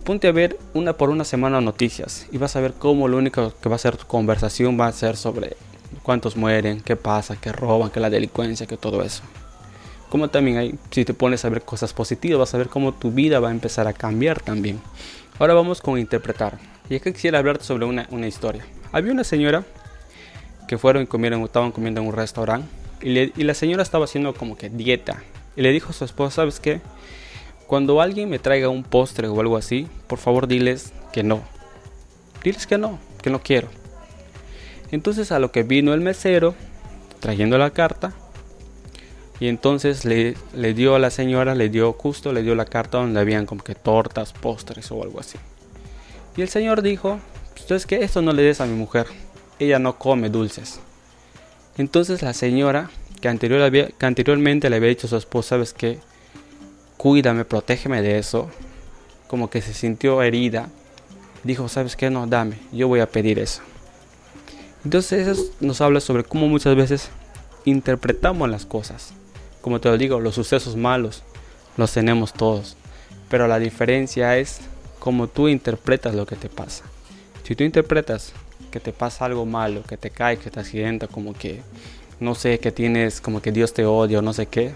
Ponte 0.03 0.27
a 0.27 0.31
ver 0.31 0.59
una 0.73 0.93
por 0.93 1.09
una 1.09 1.23
semana 1.23 1.59
noticias 1.61 2.27
y 2.31 2.37
vas 2.37 2.55
a 2.55 2.61
ver 2.61 2.73
cómo 2.73 3.07
lo 3.07 3.17
único 3.17 3.53
que 3.59 3.69
va 3.69 3.75
a 3.75 3.79
ser 3.79 3.97
tu 3.97 4.05
conversación 4.05 4.79
va 4.79 4.87
a 4.87 4.91
ser 4.91 5.17
sobre 5.17 5.55
cuántos 6.03 6.35
mueren, 6.37 6.81
qué 6.81 6.95
pasa, 6.95 7.37
qué 7.39 7.51
roban, 7.51 7.89
qué 7.89 7.99
la 7.99 8.09
delincuencia, 8.09 8.67
que 8.67 8.77
todo 8.77 9.01
eso. 9.01 9.23
Como 10.09 10.29
también 10.29 10.57
hay, 10.57 10.75
si 10.91 11.05
te 11.05 11.15
pones 11.15 11.43
a 11.43 11.49
ver 11.49 11.63
cosas 11.63 11.93
positivas, 11.93 12.37
vas 12.37 12.53
a 12.53 12.59
ver 12.59 12.69
cómo 12.69 12.93
tu 12.93 13.11
vida 13.11 13.39
va 13.39 13.49
a 13.49 13.51
empezar 13.51 13.87
a 13.87 13.93
cambiar 13.93 14.41
también. 14.41 14.79
Ahora 15.39 15.55
vamos 15.55 15.81
con 15.81 15.97
interpretar. 15.97 16.59
Y 16.89 16.99
que 16.99 17.13
quisiera 17.13 17.39
hablarte 17.39 17.63
sobre 17.63 17.85
una, 17.85 18.07
una, 18.11 18.27
historia. 18.27 18.63
Había 18.91 19.11
una 19.11 19.23
señora 19.23 19.63
que 20.67 20.77
fueron 20.77 21.03
y 21.03 21.07
comieron, 21.07 21.41
estaban 21.41 21.71
comiendo 21.71 22.01
en 22.01 22.07
un 22.07 22.13
restaurante 22.13 22.67
y, 23.01 23.39
y 23.39 23.43
la 23.43 23.53
señora 23.55 23.81
estaba 23.81 24.05
haciendo 24.05 24.35
como 24.35 24.55
que 24.55 24.69
dieta. 24.69 25.23
Y 25.55 25.61
le 25.61 25.71
dijo 25.71 25.89
a 25.89 25.93
su 25.93 26.05
esposa, 26.05 26.35
¿sabes 26.35 26.59
qué? 26.59 26.81
Cuando 27.67 28.01
alguien 28.01 28.29
me 28.29 28.39
traiga 28.39 28.69
un 28.69 28.83
postre 28.83 29.27
o 29.27 29.39
algo 29.39 29.57
así, 29.57 29.87
por 30.07 30.19
favor 30.19 30.47
diles 30.47 30.93
que 31.11 31.23
no. 31.23 31.41
Diles 32.43 32.67
que 32.67 32.77
no, 32.77 32.99
que 33.21 33.29
no 33.29 33.41
quiero. 33.41 33.69
Entonces 34.91 35.31
a 35.31 35.39
lo 35.39 35.51
que 35.51 35.63
vino 35.63 35.93
el 35.93 36.01
mesero 36.01 36.53
trayendo 37.19 37.57
la 37.57 37.71
carta 37.71 38.13
y 39.39 39.47
entonces 39.47 40.05
le, 40.05 40.35
dio 40.73 40.95
a 40.95 40.99
la 40.99 41.09
señora, 41.09 41.55
le 41.55 41.69
dio 41.69 41.93
justo, 41.93 42.31
le 42.31 42.43
dio 42.43 42.55
la 42.55 42.65
carta 42.65 42.99
donde 42.99 43.19
habían 43.19 43.45
como 43.45 43.63
que 43.63 43.75
tortas, 43.75 44.33
postres 44.33 44.91
o 44.91 45.01
algo 45.01 45.19
así. 45.19 45.37
Y 46.37 46.41
el 46.41 46.49
señor 46.49 46.81
dijo, 46.81 47.19
pues 47.67 47.85
que 47.85 48.03
esto 48.03 48.21
no 48.21 48.31
le 48.31 48.43
des 48.43 48.61
a 48.61 48.65
mi 48.65 48.75
mujer, 48.75 49.07
ella 49.59 49.79
no 49.79 49.97
come 49.97 50.29
dulces. 50.29 50.79
Entonces 51.77 52.21
la 52.21 52.33
señora, 52.33 52.89
que 53.19 53.27
anteriormente 53.27 54.69
le 54.69 54.75
había 54.75 54.89
dicho 54.89 55.07
a 55.07 55.09
su 55.09 55.17
esposa, 55.17 55.49
sabes 55.49 55.73
que, 55.73 55.99
cuídame, 57.03 57.43
protégeme 57.43 58.01
de 58.01 58.17
eso, 58.17 58.49
como 59.27 59.49
que 59.49 59.61
se 59.61 59.73
sintió 59.73 60.23
herida, 60.23 60.69
dijo, 61.43 61.67
sabes 61.67 61.97
que, 61.97 62.09
no, 62.09 62.27
dame, 62.27 62.57
yo 62.71 62.87
voy 62.87 63.01
a 63.01 63.09
pedir 63.09 63.39
eso. 63.39 63.61
Entonces 64.85 65.27
eso 65.27 65.43
nos 65.59 65.81
habla 65.81 65.99
sobre 65.99 66.23
cómo 66.23 66.47
muchas 66.47 66.77
veces 66.77 67.09
interpretamos 67.65 68.49
las 68.49 68.65
cosas. 68.65 69.11
Como 69.59 69.81
te 69.81 69.89
lo 69.89 69.97
digo, 69.97 70.21
los 70.21 70.35
sucesos 70.35 70.77
malos 70.77 71.23
los 71.75 71.91
tenemos 71.91 72.31
todos. 72.31 72.77
Pero 73.27 73.49
la 73.49 73.59
diferencia 73.59 74.37
es 74.37 74.61
cómo 74.99 75.27
tú 75.27 75.49
interpretas 75.49 76.15
lo 76.15 76.25
que 76.25 76.37
te 76.37 76.47
pasa. 76.47 76.85
Si 77.43 77.53
tú 77.53 77.65
interpretas 77.65 78.31
que 78.71 78.79
te 78.79 78.93
pasa 78.93 79.25
algo 79.25 79.45
malo, 79.45 79.83
que 79.83 79.97
te 79.97 80.09
cae, 80.09 80.37
que 80.37 80.49
te 80.49 80.61
accidenta, 80.61 81.07
como 81.07 81.33
que 81.33 81.63
no 82.21 82.33
sé, 82.33 82.59
que 82.59 82.71
tienes, 82.71 83.19
como 83.19 83.41
que 83.41 83.51
Dios 83.51 83.73
te 83.73 83.85
odia 83.85 84.19
o 84.19 84.21
no 84.21 84.31
sé 84.31 84.45
qué, 84.45 84.73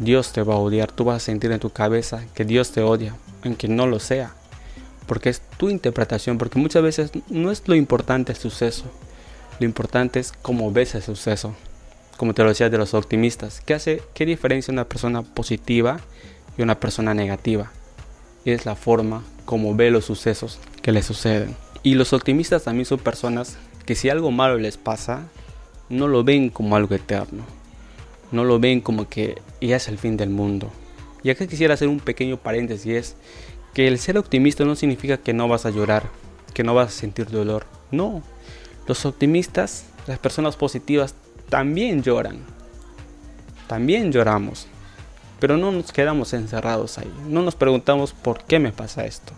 Dios 0.00 0.32
te 0.32 0.42
va 0.42 0.54
a 0.54 0.58
odiar. 0.58 0.90
Tú 0.90 1.04
vas 1.04 1.16
a 1.18 1.24
sentir 1.24 1.52
en 1.52 1.60
tu 1.60 1.70
cabeza 1.70 2.24
que 2.34 2.44
Dios 2.44 2.72
te 2.72 2.82
odia, 2.82 3.14
aunque 3.44 3.68
no 3.68 3.86
lo 3.86 4.00
sea 4.00 4.34
porque 5.10 5.28
es 5.28 5.42
tu 5.56 5.70
interpretación, 5.70 6.38
porque 6.38 6.60
muchas 6.60 6.84
veces 6.84 7.10
no 7.28 7.50
es 7.50 7.66
lo 7.66 7.74
importante 7.74 8.30
el 8.30 8.38
suceso, 8.38 8.84
lo 9.58 9.66
importante 9.66 10.20
es 10.20 10.30
cómo 10.30 10.70
ves 10.70 10.94
el 10.94 11.02
suceso, 11.02 11.52
como 12.16 12.32
te 12.32 12.44
lo 12.44 12.50
decía 12.50 12.70
de 12.70 12.78
los 12.78 12.94
optimistas, 12.94 13.60
¿qué 13.60 13.74
hace, 13.74 14.04
qué 14.14 14.24
diferencia 14.24 14.70
una 14.70 14.84
persona 14.84 15.22
positiva 15.22 15.98
y 16.56 16.62
una 16.62 16.78
persona 16.78 17.12
negativa? 17.12 17.72
Es 18.44 18.66
la 18.66 18.76
forma 18.76 19.24
como 19.46 19.74
ve 19.74 19.90
los 19.90 20.04
sucesos 20.04 20.60
que 20.80 20.92
le 20.92 21.02
suceden. 21.02 21.56
Y 21.82 21.96
los 21.96 22.12
optimistas 22.12 22.62
también 22.62 22.86
son 22.86 23.00
personas 23.00 23.58
que 23.86 23.96
si 23.96 24.10
algo 24.10 24.30
malo 24.30 24.58
les 24.58 24.76
pasa, 24.76 25.24
no 25.88 26.06
lo 26.06 26.22
ven 26.22 26.50
como 26.50 26.76
algo 26.76 26.94
eterno, 26.94 27.42
no 28.32 28.44
lo 28.44 28.58
ven 28.58 28.80
como 28.80 29.08
que 29.08 29.40
ya 29.60 29.76
es 29.76 29.88
el 29.88 29.98
fin 29.98 30.16
del 30.16 30.30
mundo. 30.30 30.70
Y 31.22 31.30
acá 31.30 31.46
quisiera 31.46 31.74
hacer 31.74 31.88
un 31.88 32.00
pequeño 32.00 32.36
paréntesis, 32.36 32.86
es 32.86 33.16
que 33.74 33.88
el 33.88 33.98
ser 33.98 34.18
optimista 34.18 34.64
no 34.64 34.74
significa 34.74 35.18
que 35.18 35.32
no 35.32 35.48
vas 35.48 35.66
a 35.66 35.70
llorar, 35.70 36.04
que 36.54 36.64
no 36.64 36.74
vas 36.74 36.88
a 36.88 36.98
sentir 36.98 37.26
dolor. 37.26 37.66
No, 37.90 38.22
los 38.86 39.04
optimistas, 39.04 39.84
las 40.06 40.18
personas 40.18 40.56
positivas, 40.56 41.14
también 41.48 42.02
lloran. 42.02 42.38
También 43.66 44.12
lloramos. 44.12 44.66
Pero 45.38 45.56
no 45.56 45.72
nos 45.72 45.92
quedamos 45.92 46.32
encerrados 46.32 46.98
ahí. 46.98 47.12
No 47.28 47.42
nos 47.42 47.54
preguntamos 47.54 48.12
por 48.12 48.44
qué 48.44 48.58
me 48.58 48.72
pasa 48.72 49.06
esto. 49.06 49.32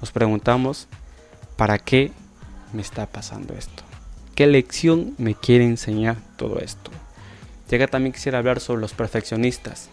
Nos 0.00 0.12
preguntamos 0.12 0.86
¿para 1.56 1.78
qué 1.78 2.12
me 2.72 2.82
está 2.82 3.06
pasando 3.06 3.54
esto? 3.54 3.82
¿Qué 4.34 4.46
lección 4.46 5.14
me 5.18 5.34
quiere 5.34 5.64
enseñar 5.64 6.16
todo 6.36 6.58
esto? 6.58 6.90
Ya 7.78 7.88
también 7.88 8.12
quisiera 8.12 8.38
hablar 8.38 8.60
sobre 8.60 8.80
los 8.80 8.92
perfeccionistas. 8.92 9.88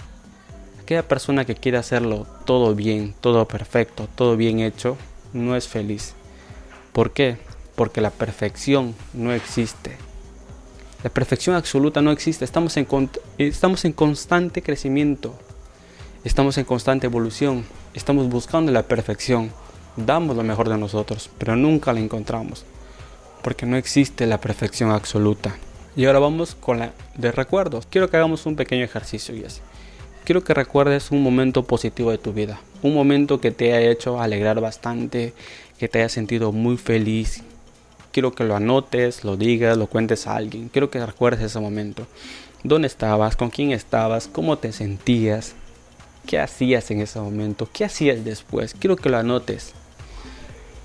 Aquella 0.81 1.07
persona 1.07 1.45
que 1.45 1.55
quiere 1.55 1.77
hacerlo 1.77 2.27
todo 2.45 2.75
bien, 2.75 3.15
todo 3.21 3.47
perfecto, 3.47 4.07
todo 4.15 4.37
bien 4.37 4.59
hecho, 4.59 4.97
no 5.33 5.55
es 5.55 5.67
feliz. 5.67 6.13
¿Por 6.93 7.11
qué? 7.11 7.37
Porque 7.75 8.01
la 8.01 8.11
perfección 8.11 8.93
no 9.13 9.31
existe. 9.33 9.97
La 11.03 11.09
perfección 11.09 11.55
absoluta 11.55 12.01
no 12.01 12.11
existe. 12.11 12.45
Estamos 12.45 12.77
en 12.77 13.93
constante 13.93 14.61
crecimiento. 14.61 15.33
Estamos 16.23 16.57
en 16.57 16.65
constante 16.65 17.07
evolución. 17.07 17.65
Estamos 17.93 18.29
buscando 18.29 18.71
la 18.71 18.83
perfección. 18.83 19.51
Damos 19.95 20.35
lo 20.37 20.43
mejor 20.43 20.69
de 20.69 20.77
nosotros, 20.77 21.29
pero 21.37 21.55
nunca 21.55 21.93
la 21.93 21.99
encontramos. 21.99 22.65
Porque 23.41 23.65
no 23.65 23.77
existe 23.77 24.27
la 24.27 24.39
perfección 24.39 24.91
absoluta. 24.91 25.55
Y 25.95 26.05
ahora 26.05 26.19
vamos 26.19 26.55
con 26.55 26.79
la 26.79 26.93
de 27.15 27.31
recuerdos. 27.31 27.85
Quiero 27.89 28.09
que 28.09 28.17
hagamos 28.17 28.45
un 28.45 28.55
pequeño 28.55 28.83
ejercicio 28.83 29.35
y. 29.35 29.43
Quiero 30.23 30.43
que 30.43 30.53
recuerdes 30.53 31.11
un 31.11 31.21
momento 31.21 31.63
positivo 31.63 32.11
de 32.11 32.17
tu 32.17 32.31
vida. 32.31 32.61
Un 32.81 32.93
momento 32.93 33.41
que 33.41 33.51
te 33.51 33.73
haya 33.73 33.91
hecho 33.91 34.21
alegrar 34.21 34.61
bastante, 34.61 35.33
que 35.79 35.87
te 35.89 35.99
haya 35.99 36.09
sentido 36.09 36.51
muy 36.51 36.77
feliz, 36.77 37.43
quiero 38.11 38.33
que 38.33 38.43
lo 38.43 38.55
anotes, 38.55 39.23
lo 39.23 39.37
digas, 39.37 39.77
lo 39.77 39.87
cuentes 39.87 40.27
a 40.27 40.35
alguien. 40.35 40.69
Quiero 40.69 40.89
que 40.89 41.05
recuerdes 41.05 41.41
ese 41.41 41.59
momento. 41.59 42.07
¿Dónde 42.63 42.87
estabas? 42.87 43.35
¿Con 43.35 43.49
quién 43.49 43.71
estabas? 43.71 44.27
¿Cómo 44.27 44.57
te 44.57 44.71
sentías? 44.71 45.55
¿Qué 46.27 46.39
hacías 46.39 46.91
en 46.91 47.01
ese 47.01 47.19
momento? 47.19 47.67
¿Qué 47.71 47.85
hacías 47.85 48.23
después? 48.23 48.75
Quiero 48.77 48.95
que 48.95 49.09
lo 49.09 49.17
anotes. 49.17 49.73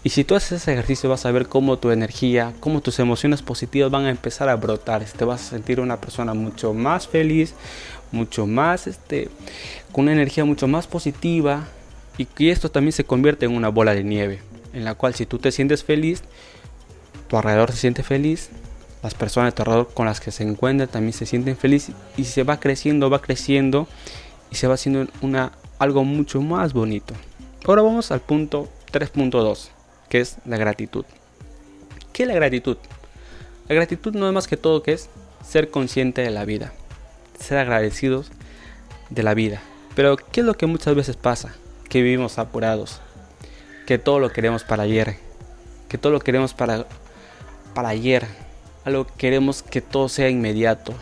Y 0.07 0.11
si 0.11 0.23
tú 0.23 0.37
haces 0.37 0.63
ese 0.63 0.73
ejercicio 0.73 1.11
vas 1.11 1.27
a 1.27 1.33
ver 1.33 1.49
cómo 1.49 1.79
tu 1.79 1.91
energía, 1.91 2.53
cómo 2.61 2.81
tus 2.81 3.01
emociones 3.01 3.43
positivas 3.43 3.91
van 3.91 4.05
a 4.05 4.11
empezar 4.11 4.49
a 4.49 4.55
brotar. 4.55 5.05
Te 5.05 5.25
vas 5.25 5.41
a 5.45 5.51
sentir 5.51 5.81
una 5.81 6.01
persona 6.01 6.33
mucho 6.33 6.73
más 6.73 7.09
feliz, 7.09 7.55
mucho 8.13 8.47
más, 8.47 8.87
este, 8.87 9.29
con 9.91 10.05
una 10.05 10.13
energía 10.13 10.45
mucho 10.45 10.69
más 10.69 10.87
positiva. 10.87 11.65
Y 12.19 12.27
que 12.27 12.53
esto 12.53 12.71
también 12.71 12.93
se 12.93 13.03
convierte 13.03 13.47
en 13.47 13.57
una 13.57 13.69
bola 13.69 13.97
de 13.97 14.05
nieve, 14.05 14.39
en 14.73 14.85
la 14.85 14.95
cual 14.95 15.17
si 15.17 15.27
tú 15.27 15.41
te 15.41 15.51
sientes 15.51 15.83
feliz, 15.83 16.23
tu 17.27 17.37
alrededor 17.37 17.73
se 17.73 17.79
siente 17.79 18.05
feliz, 18.05 18.51
las 19.03 19.15
personas 19.15 19.53
de 19.53 19.57
tu 19.57 19.63
alrededor 19.63 19.93
con 19.93 20.07
las 20.07 20.21
que 20.21 20.31
se 20.31 20.45
encuentran 20.45 20.89
también 20.89 21.15
se 21.15 21.27
sienten 21.27 21.57
felices 21.57 21.97
y 22.17 22.27
se 22.27 22.45
va 22.45 22.61
creciendo, 22.61 23.11
va 23.11 23.23
creciendo 23.23 23.89
y 24.53 24.55
se 24.55 24.69
va 24.69 24.75
haciendo 24.75 25.09
una, 25.21 25.51
algo 25.81 26.05
mucho 26.05 26.41
más 26.43 26.75
bonito. 26.75 27.13
Ahora 27.67 27.83
vamos 27.83 28.13
al 28.13 28.21
punto 28.21 28.69
3.2, 28.93 29.71
que 30.17 30.23
es 30.23 30.39
la 30.47 30.57
gratitud. 30.57 31.05
¿Qué 32.15 32.23
es 32.23 32.27
la 32.27 32.35
gratitud? 32.35 32.79
La 33.69 33.75
gratitud 33.75 34.15
no 34.15 34.27
es 34.27 34.33
más 34.33 34.49
que 34.49 34.57
todo 34.57 34.83
que 34.83 34.95
es 34.95 35.11
ser 35.47 35.71
consciente 35.71 36.23
de 36.23 36.31
la 36.31 36.47
vida, 36.47 36.73
ser 37.39 37.59
agradecidos 37.59 38.31
de 39.11 39.23
la 39.23 39.35
vida. 39.35 39.61
Pero 39.95 40.17
¿qué 40.17 40.41
es 40.41 40.47
lo 40.47 40.55
que 40.55 40.65
muchas 40.65 40.95
veces 40.95 41.17
pasa? 41.17 41.55
Que 41.91 42.01
vivimos 42.01 42.39
apurados, 42.39 43.03
que 43.87 43.99
todo 43.99 44.19
lo 44.19 44.31
queremos 44.33 44.65
para 44.65 44.85
ayer, 44.85 45.19
que 45.91 45.99
todo 45.99 46.13
lo 46.13 46.21
queremos 46.21 46.55
para 46.55 46.87
para 47.75 47.91
ayer. 47.91 48.27
Algo 48.87 49.07
queremos 49.19 49.63
que 49.63 49.83
todo 49.83 50.09
sea 50.09 50.31
inmediato, 50.31 50.95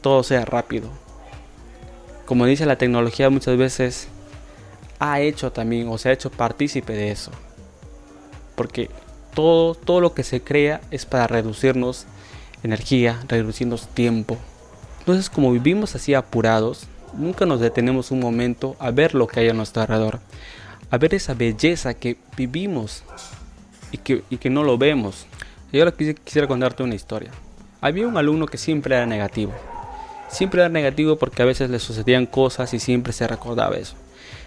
todo 0.00 0.24
sea 0.24 0.44
rápido. 0.44 0.90
Como 2.26 2.44
dice 2.44 2.66
la 2.66 2.76
tecnología 2.76 3.30
muchas 3.30 3.56
veces 3.56 4.08
ha 4.98 5.20
hecho 5.20 5.52
también 5.52 5.86
o 5.88 5.96
se 5.96 6.08
ha 6.08 6.12
hecho 6.12 6.32
partícipe 6.32 6.92
de 6.92 7.12
eso. 7.12 7.30
Porque 8.58 8.90
todo, 9.34 9.76
todo 9.76 10.00
lo 10.00 10.14
que 10.14 10.24
se 10.24 10.42
crea 10.42 10.80
es 10.90 11.06
para 11.06 11.28
reducirnos 11.28 12.06
energía, 12.64 13.20
reducirnos 13.28 13.86
tiempo. 13.86 14.36
Entonces 14.98 15.30
como 15.30 15.52
vivimos 15.52 15.94
así 15.94 16.12
apurados, 16.12 16.88
nunca 17.16 17.46
nos 17.46 17.60
detenemos 17.60 18.10
un 18.10 18.18
momento 18.18 18.74
a 18.80 18.90
ver 18.90 19.14
lo 19.14 19.28
que 19.28 19.38
hay 19.38 19.48
a 19.48 19.52
nuestro 19.52 19.82
alrededor. 19.82 20.18
A 20.90 20.98
ver 20.98 21.14
esa 21.14 21.34
belleza 21.34 21.94
que 21.94 22.16
vivimos 22.36 23.04
y 23.92 23.98
que, 23.98 24.24
y 24.28 24.38
que 24.38 24.50
no 24.50 24.64
lo 24.64 24.76
vemos. 24.76 25.26
Y 25.70 25.78
ahora 25.78 25.92
quisiera 25.92 26.48
contarte 26.48 26.82
una 26.82 26.96
historia. 26.96 27.30
Había 27.80 28.08
un 28.08 28.16
alumno 28.16 28.46
que 28.46 28.58
siempre 28.58 28.96
era 28.96 29.06
negativo. 29.06 29.52
Siempre 30.28 30.62
era 30.62 30.68
negativo 30.68 31.16
porque 31.16 31.42
a 31.42 31.46
veces 31.46 31.70
le 31.70 31.78
sucedían 31.78 32.26
cosas 32.26 32.74
y 32.74 32.80
siempre 32.80 33.12
se 33.12 33.28
recordaba 33.28 33.76
eso. 33.76 33.94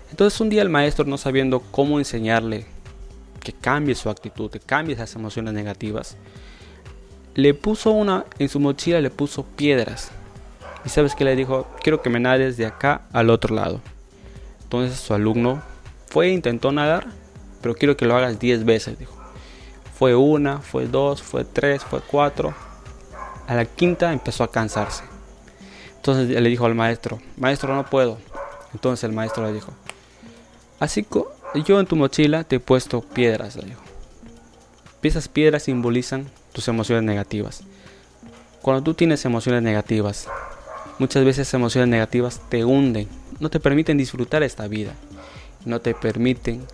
Entonces 0.10 0.38
un 0.42 0.50
día 0.50 0.64
el 0.64 0.70
maestro, 0.70 1.06
no 1.06 1.18
sabiendo 1.18 1.62
cómo 1.72 1.98
enseñarle 1.98 2.66
que 3.44 3.54
cambie 3.54 3.96
su 3.96 4.10
actitud, 4.10 4.50
que 4.50 4.60
cambie 4.60 4.96
esas 4.96 5.16
emociones 5.16 5.54
negativas, 5.54 6.18
le 7.34 7.54
puso 7.54 7.92
una, 7.92 8.26
en 8.40 8.50
su 8.50 8.60
mochila 8.60 9.02
le 9.02 9.10
puso 9.10 9.44
piedras. 9.44 10.12
Y 10.86 10.90
sabes 10.90 11.16
que 11.16 11.26
le 11.26 11.36
dijo, 11.36 11.68
quiero 11.82 12.02
que 12.02 12.10
me 12.10 12.20
nades 12.20 12.58
de 12.58 12.66
acá 12.66 13.04
al 13.14 13.30
otro 13.30 13.56
lado. 13.56 13.82
Entonces 14.64 15.00
su 15.00 15.14
alumno 15.14 15.62
fue 16.08 16.28
e 16.28 16.34
intentó 16.34 16.72
nadar, 16.72 17.08
pero 17.62 17.76
quiero 17.76 17.96
que 17.96 18.06
lo 18.06 18.16
hagas 18.16 18.40
10 18.40 18.66
veces, 18.66 18.98
dijo. 18.98 19.14
Fue 19.98 20.16
una, 20.16 20.60
fue 20.60 20.88
dos, 20.88 21.22
fue 21.22 21.46
tres, 21.46 21.84
fue 21.84 22.02
cuatro. 22.02 22.54
A 23.48 23.56
la 23.56 23.66
quinta 23.66 24.12
empezó 24.12 24.44
a 24.44 24.52
cansarse. 24.52 25.04
Entonces 25.98 26.30
le 26.30 26.50
dijo 26.50 26.66
al 26.66 26.74
maestro, 26.74 27.20
maestro 27.38 27.76
no 27.76 27.86
puedo. 27.86 28.18
Entonces 28.74 29.04
el 29.04 29.12
maestro 29.12 29.46
le 29.46 29.54
dijo, 29.54 29.72
así 30.80 31.04
yo 31.60 31.80
en 31.80 31.86
tu 31.86 31.96
mochila 31.96 32.44
te 32.44 32.58
he 32.58 32.60
puesto 32.60 33.02
piedras, 33.02 33.56
le. 33.56 33.76
Esas 35.04 35.28
piedras 35.28 35.64
simbolizan 35.64 36.28
tus 36.54 36.68
emociones 36.68 37.04
negativas. 37.04 37.64
Cuando 38.62 38.84
tú 38.84 38.94
tienes 38.94 39.26
emociones 39.26 39.64
negativas, 39.64 40.28
muchas 41.00 41.26
veces 41.26 41.54
emociones 41.54 41.90
negativas 41.90 42.42
te 42.50 42.64
hunden, 42.64 43.08
no 43.40 43.50
te 43.50 43.60
permiten 43.60 43.98
disfrutar 43.98 44.44
esta 44.44 44.68
vida, 44.68 44.94
no 45.66 45.82
te 45.82 45.96
permiten 45.96 46.66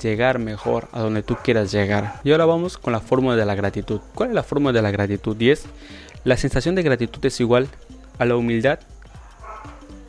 llegar 0.00 0.38
mejor 0.38 0.88
a 0.92 1.00
donde 1.00 1.22
tú 1.22 1.36
quieras 1.42 1.72
llegar. 1.72 2.20
Y 2.22 2.32
ahora 2.32 2.44
vamos 2.44 2.76
con 2.78 2.92
la 2.92 3.00
fórmula 3.00 3.36
de 3.36 3.46
la 3.46 3.54
gratitud. 3.54 4.00
¿Cuál 4.14 4.30
es 4.30 4.34
la 4.34 4.42
fórmula 4.42 4.72
de 4.72 4.82
la 4.82 4.90
gratitud? 4.90 5.40
Y 5.40 5.50
es 5.50 5.64
la 6.24 6.36
sensación 6.36 6.74
de 6.74 6.82
gratitud 6.82 7.24
es 7.24 7.40
igual 7.40 7.68
a 8.18 8.26
la 8.26 8.36
humildad 8.36 8.78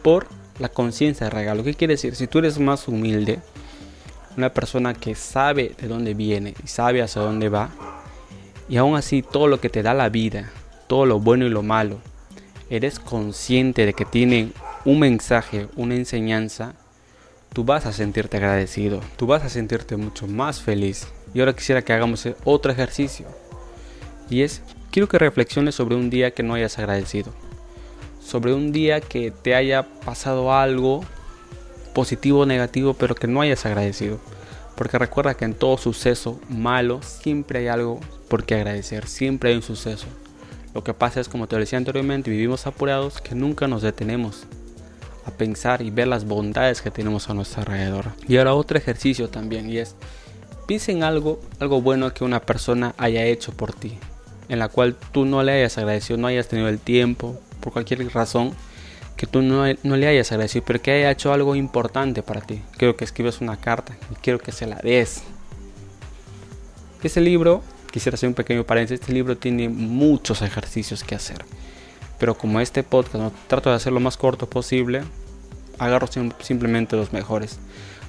por 0.03 0.27
la 0.59 0.69
conciencia 0.69 1.27
de 1.27 1.29
regalo. 1.29 1.63
¿Qué 1.63 1.73
quiere 1.73 1.93
decir? 1.93 2.15
Si 2.15 2.27
tú 2.27 2.39
eres 2.39 2.59
más 2.59 2.87
humilde, 2.87 3.39
una 4.37 4.53
persona 4.53 4.93
que 4.93 5.15
sabe 5.15 5.75
de 5.79 5.87
dónde 5.87 6.13
viene 6.13 6.53
y 6.63 6.67
sabe 6.67 7.01
hacia 7.01 7.21
dónde 7.21 7.49
va, 7.49 7.69
y 8.69 8.77
aún 8.77 8.95
así 8.95 9.21
todo 9.21 9.47
lo 9.47 9.59
que 9.59 9.69
te 9.69 9.83
da 9.83 9.93
la 9.93 10.09
vida, 10.09 10.49
todo 10.87 11.05
lo 11.05 11.19
bueno 11.19 11.45
y 11.45 11.49
lo 11.49 11.63
malo, 11.63 11.99
eres 12.69 12.99
consciente 12.99 13.85
de 13.85 13.93
que 13.93 14.05
tiene 14.05 14.51
un 14.85 14.99
mensaje, 14.99 15.67
una 15.75 15.95
enseñanza, 15.95 16.73
tú 17.53 17.65
vas 17.65 17.85
a 17.85 17.91
sentirte 17.91 18.37
agradecido, 18.37 19.01
tú 19.17 19.27
vas 19.27 19.43
a 19.43 19.49
sentirte 19.49 19.97
mucho 19.97 20.27
más 20.27 20.61
feliz. 20.61 21.07
Y 21.33 21.39
ahora 21.39 21.53
quisiera 21.53 21.81
que 21.81 21.93
hagamos 21.93 22.27
otro 22.45 22.71
ejercicio. 22.71 23.27
Y 24.29 24.41
es, 24.41 24.61
quiero 24.89 25.07
que 25.07 25.19
reflexiones 25.19 25.75
sobre 25.75 25.95
un 25.95 26.09
día 26.09 26.31
que 26.31 26.43
no 26.43 26.53
hayas 26.53 26.79
agradecido. 26.79 27.33
Sobre 28.21 28.53
un 28.53 28.71
día 28.71 29.01
que 29.01 29.31
te 29.31 29.55
haya 29.55 29.83
pasado 30.05 30.53
algo 30.53 31.03
positivo 31.93 32.39
o 32.39 32.45
negativo, 32.45 32.93
pero 32.93 33.15
que 33.15 33.27
no 33.27 33.41
hayas 33.41 33.65
agradecido. 33.65 34.19
Porque 34.75 34.97
recuerda 34.97 35.35
que 35.35 35.45
en 35.45 35.53
todo 35.53 35.77
suceso 35.77 36.39
malo 36.49 37.01
siempre 37.01 37.59
hay 37.59 37.67
algo 37.67 37.99
por 38.29 38.45
qué 38.45 38.55
agradecer, 38.55 39.07
siempre 39.07 39.51
hay 39.51 39.57
un 39.57 39.61
suceso. 39.61 40.07
Lo 40.73 40.83
que 40.83 40.93
pasa 40.93 41.19
es, 41.19 41.27
como 41.27 41.47
te 41.47 41.57
decía 41.57 41.77
anteriormente, 41.77 42.31
vivimos 42.31 42.65
apurados 42.65 43.19
que 43.19 43.35
nunca 43.35 43.67
nos 43.67 43.81
detenemos 43.81 44.45
a 45.25 45.31
pensar 45.31 45.81
y 45.81 45.91
ver 45.91 46.07
las 46.07 46.25
bondades 46.25 46.81
que 46.81 46.91
tenemos 46.91 47.29
a 47.29 47.33
nuestro 47.33 47.61
alrededor. 47.61 48.05
Y 48.27 48.37
ahora 48.37 48.53
otro 48.53 48.77
ejercicio 48.77 49.29
también 49.29 49.69
y 49.69 49.77
es 49.77 49.95
piensa 50.65 50.93
en 50.93 51.03
algo, 51.03 51.39
algo 51.59 51.81
bueno 51.81 52.13
que 52.13 52.23
una 52.23 52.39
persona 52.39 52.95
haya 52.97 53.25
hecho 53.25 53.51
por 53.51 53.73
ti, 53.73 53.97
en 54.47 54.59
la 54.59 54.69
cual 54.69 54.95
tú 55.11 55.25
no 55.25 55.43
le 55.43 55.51
hayas 55.51 55.77
agradecido, 55.77 56.17
no 56.17 56.27
hayas 56.27 56.47
tenido 56.47 56.69
el 56.69 56.79
tiempo, 56.79 57.37
por 57.59 57.73
cualquier 57.73 58.07
razón, 58.13 58.53
que 59.21 59.27
tú 59.27 59.43
no, 59.43 59.65
no 59.83 59.97
le 59.97 60.07
hayas 60.07 60.31
agradecido, 60.31 60.65
pero 60.65 60.81
que 60.81 60.89
haya 60.89 61.11
hecho 61.11 61.31
algo 61.31 61.55
importante 61.55 62.23
para 62.23 62.41
ti. 62.41 62.59
Quiero 62.75 62.97
que 62.97 63.05
escribas 63.05 63.39
una 63.39 63.55
carta 63.55 63.95
y 64.11 64.15
quiero 64.15 64.39
que 64.39 64.51
se 64.51 64.65
la 64.65 64.77
des. 64.77 65.21
Ese 67.03 67.21
libro, 67.21 67.61
quisiera 67.91 68.15
hacer 68.15 68.29
un 68.29 68.33
pequeño 68.33 68.63
paréntesis, 68.63 68.99
este 68.99 69.13
libro 69.13 69.37
tiene 69.37 69.69
muchos 69.69 70.41
ejercicios 70.41 71.03
que 71.03 71.13
hacer. 71.13 71.45
Pero 72.17 72.35
como 72.35 72.61
este 72.61 72.81
podcast 72.81 73.35
trato 73.45 73.69
de 73.69 73.75
hacer 73.75 73.93
lo 73.93 73.99
más 73.99 74.17
corto 74.17 74.49
posible, 74.49 75.03
agarro 75.77 76.07
simplemente 76.39 76.95
los 76.95 77.13
mejores. 77.13 77.59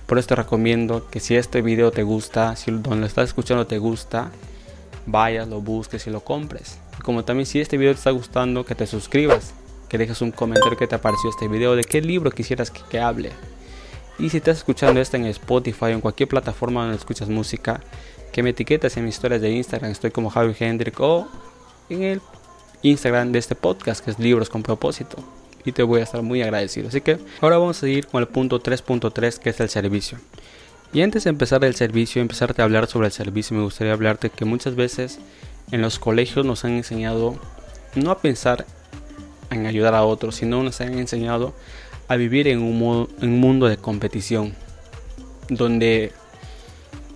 Por 0.07 0.19
eso 0.19 0.28
te 0.28 0.37
recomiendo 0.37 1.11
que 1.11 1.21
si 1.21 1.37
este 1.37 1.61
video 1.61 1.90
te 1.90 2.04
gusta, 2.04 2.57
si 2.57 2.71
donde 2.71 3.00
lo 3.00 3.07
estás 3.07 3.28
escuchando 3.28 3.66
te 3.66 3.76
gusta, 3.76 4.31
vayas, 5.04 5.47
lo 5.47 5.61
busques 5.61 6.07
y 6.07 6.11
lo 6.11 6.25
compres. 6.25 6.78
Como 7.02 7.23
también 7.23 7.45
si 7.45 7.61
este 7.61 7.76
video 7.76 7.92
te 7.92 7.99
está 7.99 8.12
gustando, 8.12 8.64
que 8.64 8.75
te 8.75 8.87
suscribas, 8.87 9.52
que 9.92 9.99
dejes 9.99 10.22
un 10.22 10.32
comentario 10.32 10.78
que 10.78 10.87
te 10.87 10.99
pareció 10.99 11.28
este 11.28 11.49
video, 11.49 11.76
de 11.76 11.84
qué 11.84 12.00
libro 12.00 12.30
quisieras 12.30 12.70
que, 12.70 12.99
hable. 12.99 13.30
Y 14.18 14.30
si 14.30 14.38
estás 14.38 14.56
escuchando 14.56 14.99
esto 15.02 15.18
en 15.18 15.26
Spotify 15.26 15.84
o 15.84 15.88
en 15.88 16.00
cualquier 16.00 16.30
plataforma 16.30 16.80
donde 16.80 16.96
escuchas 16.96 17.28
música, 17.28 17.82
que 18.32 18.42
me 18.42 18.50
etiquetas 18.50 18.96
en 18.96 19.04
mis 19.04 19.16
historias 19.16 19.42
de 19.42 19.50
Instagram, 19.50 19.90
estoy 19.90 20.11
como 20.11 20.30
Javi 20.30 20.56
Hendrik 20.58 20.99
o 20.99 21.28
en 21.90 22.04
el 22.04 22.22
Instagram 22.80 23.32
de 23.32 23.38
este 23.38 23.54
podcast 23.54 24.02
que 24.02 24.12
es 24.12 24.18
Libros 24.18 24.49
con 24.49 24.62
propósito. 24.62 25.18
Y 25.62 25.72
te 25.72 25.82
voy 25.82 26.00
a 26.00 26.04
estar 26.04 26.22
muy 26.22 26.40
agradecido. 26.40 26.88
Así 26.88 27.02
que 27.02 27.18
ahora 27.42 27.58
vamos 27.58 27.76
a 27.76 27.80
seguir 27.80 28.06
con 28.06 28.22
el 28.22 28.28
punto 28.28 28.62
3.3 28.62 29.37
que 29.37 29.50
es 29.50 29.61
el 29.61 29.68
servicio. 29.68 30.16
Y 30.94 31.02
antes 31.02 31.25
de 31.25 31.30
empezar 31.30 31.62
el 31.64 31.75
servicio, 31.75 32.22
empezarte 32.22 32.62
a 32.62 32.64
hablar 32.64 32.87
sobre 32.87 33.08
el 33.08 33.12
servicio, 33.12 33.58
me 33.58 33.62
gustaría 33.62 33.92
hablarte 33.92 34.30
que 34.30 34.46
muchas 34.46 34.75
veces 34.75 35.18
en 35.70 35.82
los 35.82 35.99
colegios 35.99 36.46
nos 36.46 36.64
han 36.64 36.72
enseñado 36.72 37.38
no 37.94 38.11
a 38.11 38.18
pensar 38.18 38.64
en 39.54 39.66
ayudar 39.66 39.94
a 39.94 40.04
otros, 40.04 40.37
sino 40.37 40.62
nos 40.62 40.80
han 40.80 40.99
enseñado 40.99 41.54
a 42.09 42.16
vivir 42.16 42.49
en 42.49 42.61
un, 42.61 43.40
mundo 43.40 43.68
de 43.68 43.76
competición, 43.76 44.54
donde 45.49 46.12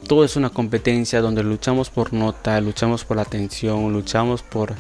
todo 0.07 0.25
es 0.25 0.37
una 0.37 0.51
competencia, 0.51 1.21
donde 1.21 1.43
luchamos 1.43 1.91
por 1.91 2.13
nota, 2.13 2.61
luchamos 2.61 3.05
por 3.05 3.17
la 3.17 3.23
atención, 3.23 3.93
luchamos 3.93 4.43
por, 4.43 4.75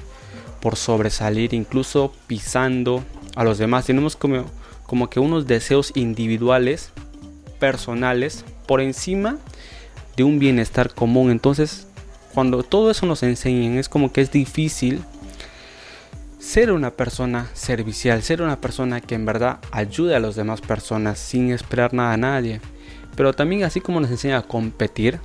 por 0.61 0.77
sobresalir, 0.77 1.53
incluso 1.55 2.13
pisando 2.27 3.05
a 3.35 3.45
los 3.45 3.59
demás. 3.59 3.87
Tenemos 3.87 4.17
como, 4.17 4.45
como 4.87 5.11
que 5.11 5.21
unos 5.21 5.47
deseos 5.47 5.93
individuales, 5.95 6.93
personales, 7.59 8.45
por 8.67 8.81
encima 8.81 9.39
de 10.17 10.25
un 10.25 10.39
bienestar 10.39 10.95
común. 10.95 11.31
Entonces, 11.31 11.89
cuando 12.35 12.63
todo 12.63 12.91
eso 12.91 13.07
nos 13.07 13.23
enseñan, 13.23 13.79
es 13.79 13.89
como 13.89 14.13
que 14.13 14.21
es 14.21 14.31
difícil 14.31 15.03
ser 16.38 16.73
una 16.73 16.90
persona 16.90 17.49
servicial, 17.55 18.23
ser 18.23 18.43
una 18.43 18.61
persona 18.61 19.00
que 19.00 19.14
en 19.14 19.25
verdad 19.25 19.59
ayude 19.71 20.14
a 20.14 20.21
las 20.21 20.37
demás 20.37 20.61
personas 20.61 21.19
sin 21.19 21.50
esperar 21.50 21.95
nada 21.95 22.12
a 22.12 22.16
nadie. 22.16 22.61
Pero 23.16 23.33
también 23.33 23.64
así 23.64 23.81
como 23.81 24.00
nos 24.00 24.11
enseñan 24.11 24.38
a 24.38 24.47
competir, 24.47 25.21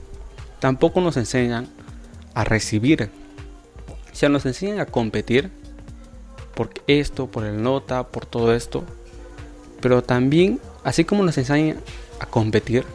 tampoco 0.59 1.01
nos 1.01 1.17
enseñan 1.17 1.67
a 2.33 2.43
recibir. 2.43 3.09
O 4.11 4.15
sea, 4.15 4.29
nos 4.29 4.45
enseñan 4.45 4.79
a 4.79 4.85
competir 4.85 5.51
por 6.55 6.69
esto, 6.87 7.27
por 7.27 7.45
el 7.45 7.61
nota, 7.61 8.07
por 8.07 8.25
todo 8.25 8.53
esto. 8.53 8.83
Pero 9.81 10.03
también, 10.03 10.59
así 10.83 11.03
como 11.03 11.23
nos 11.23 11.37
enseñan 11.37 11.77
a 12.19 12.25
competir, 12.25 12.85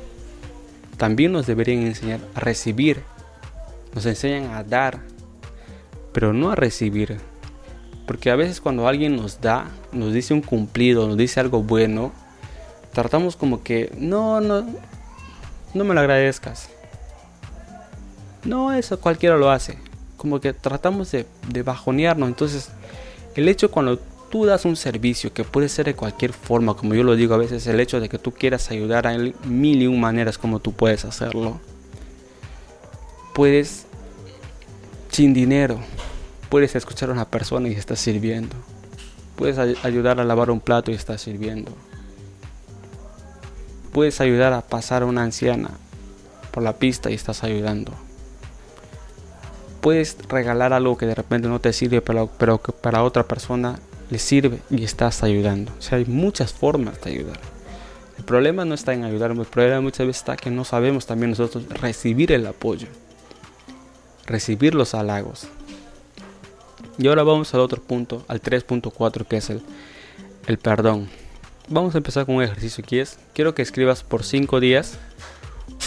también 0.97 1.33
nos 1.33 1.47
deberían 1.47 1.83
enseñar 1.83 2.21
a 2.35 2.41
recibir. 2.41 3.03
Nos 3.95 4.07
enseñan 4.07 4.55
a 4.55 4.63
dar, 4.63 5.01
pero 6.13 6.33
no 6.33 6.51
a 6.51 6.55
recibir. 6.55 7.19
Porque 8.07 8.31
a 8.31 8.37
veces 8.37 8.61
cuando 8.61 8.87
alguien 8.87 9.17
nos 9.17 9.41
da, 9.41 9.67
nos 9.93 10.13
dice 10.13 10.33
un 10.33 10.41
cumplido, 10.41 11.09
nos 11.09 11.17
dice 11.17 11.41
algo 11.41 11.63
bueno, 11.63 12.13
tratamos 12.93 13.37
como 13.37 13.63
que, 13.63 13.93
no, 13.99 14.41
no, 14.41 14.65
no 15.75 15.85
me 15.85 15.93
lo 15.93 16.01
agradezcas. 16.01 16.71
No, 18.45 18.73
eso 18.73 19.01
cualquiera 19.01 19.37
lo 19.37 19.51
hace. 19.51 19.77
Como 20.17 20.41
que 20.41 20.53
tratamos 20.53 21.11
de, 21.11 21.27
de 21.49 21.63
bajonearnos. 21.63 22.29
Entonces, 22.29 22.71
el 23.35 23.49
hecho 23.49 23.73
cuando 23.73 23.99
tú 24.31 24.47
das 24.47 24.65
un 24.65 24.77
servicio 24.77 25.33
que 25.33 25.45
puede 25.45 25.69
ser 25.69 25.87
de 25.87 25.95
cualquier 25.95 26.33
forma, 26.33 26.75
como 26.75 26.95
yo 26.95 27.03
lo 27.03 27.17
digo 27.17 27.35
a 27.35 27.39
veces, 27.39 27.67
el 27.67 27.81
hecho 27.81 28.01
de 28.01 28.09
que 28.09 28.19
tú 28.19 28.33
quieras 28.33 28.71
ayudar 28.71 29.07
a 29.07 29.17
mil 29.19 29.83
y 29.83 29.87
un 29.87 30.01
maneras 30.01 30.39
como 30.39 30.61
tú 30.61 30.73
puedes 30.73 31.05
hacerlo. 31.05 31.61
Puedes, 33.35 33.87
sin 35.11 35.35
dinero, 35.35 35.79
Puedes 36.49 36.75
escuchar 36.77 37.11
a 37.11 37.13
una 37.13 37.29
persona 37.29 37.69
y 37.69 37.73
estás 37.73 37.99
sirviendo. 37.99 38.55
Puedes 39.37 39.59
ayudar 39.59 40.21
a 40.21 40.25
lavar 40.25 40.51
un 40.51 40.61
plato 40.61 40.91
y 40.91 40.95
estás 40.95 41.21
sirviendo. 41.21 41.73
Puedes 43.93 44.21
ayudar 44.21 44.53
a 44.53 44.63
pasar 44.63 45.03
a 45.03 45.07
una 45.07 45.23
anciana 45.23 45.71
por 46.53 46.63
la 46.63 46.75
pista 46.75 47.11
y 47.11 47.15
estás 47.15 47.45
ayudando. 47.45 47.93
Puedes 49.81 50.17
regalar 50.29 50.73
algo 50.73 50.97
que 50.97 51.07
de 51.07 51.15
repente 51.15 51.49
no 51.49 51.61
te 51.61 51.73
sirve, 51.73 52.01
pero, 52.01 52.31
pero 52.39 52.63
que 52.63 52.73
para 52.73 53.03
otra 53.03 53.25
persona 53.25 53.79
le 54.11 54.19
sirve 54.19 54.61
y 54.71 54.85
estás 54.85 55.23
ayudando. 55.23 55.73
O 55.79 55.83
sea, 55.83 55.99
hay 55.99 56.07
muchas 56.07 56.53
formas 56.53 57.01
de 57.03 57.11
ayudar. 57.11 57.39
El 58.19 58.25
problema 58.25 58.65
no 58.65 58.75
está 58.75 58.95
en 58.95 59.05
ayudar, 59.05 59.31
el 59.33 59.45
problema 59.45 59.81
muchas 59.81 60.07
veces 60.07 60.23
está 60.23 60.37
que 60.37 60.51
no 60.51 60.65
sabemos 60.65 61.07
también 61.07 61.31
nosotros 61.31 61.69
recibir 61.69 62.33
el 62.33 62.47
apoyo, 62.47 62.89
recibir 64.25 64.75
los 64.75 64.95
halagos. 64.95 65.49
Y 66.99 67.09
ahora 67.09 67.23
vamos 67.25 67.53
al 67.53 67.61
otro 67.61 67.83
punto, 67.83 68.25
al 68.27 68.41
3.4, 68.41 69.27
que 69.27 69.37
es 69.37 69.51
el, 69.51 69.61
el 70.47 70.59
perdón. 70.59 71.09
Vamos 71.69 71.95
a 71.95 71.99
empezar 71.99 72.25
con 72.25 72.37
un 72.37 72.43
ejercicio 72.43 72.83
que 72.85 73.01
es, 73.01 73.19
quiero 73.35 73.55
que 73.55 73.63
escribas 73.63 74.03
por 74.03 74.25
5 74.25 74.61
días 74.61 74.99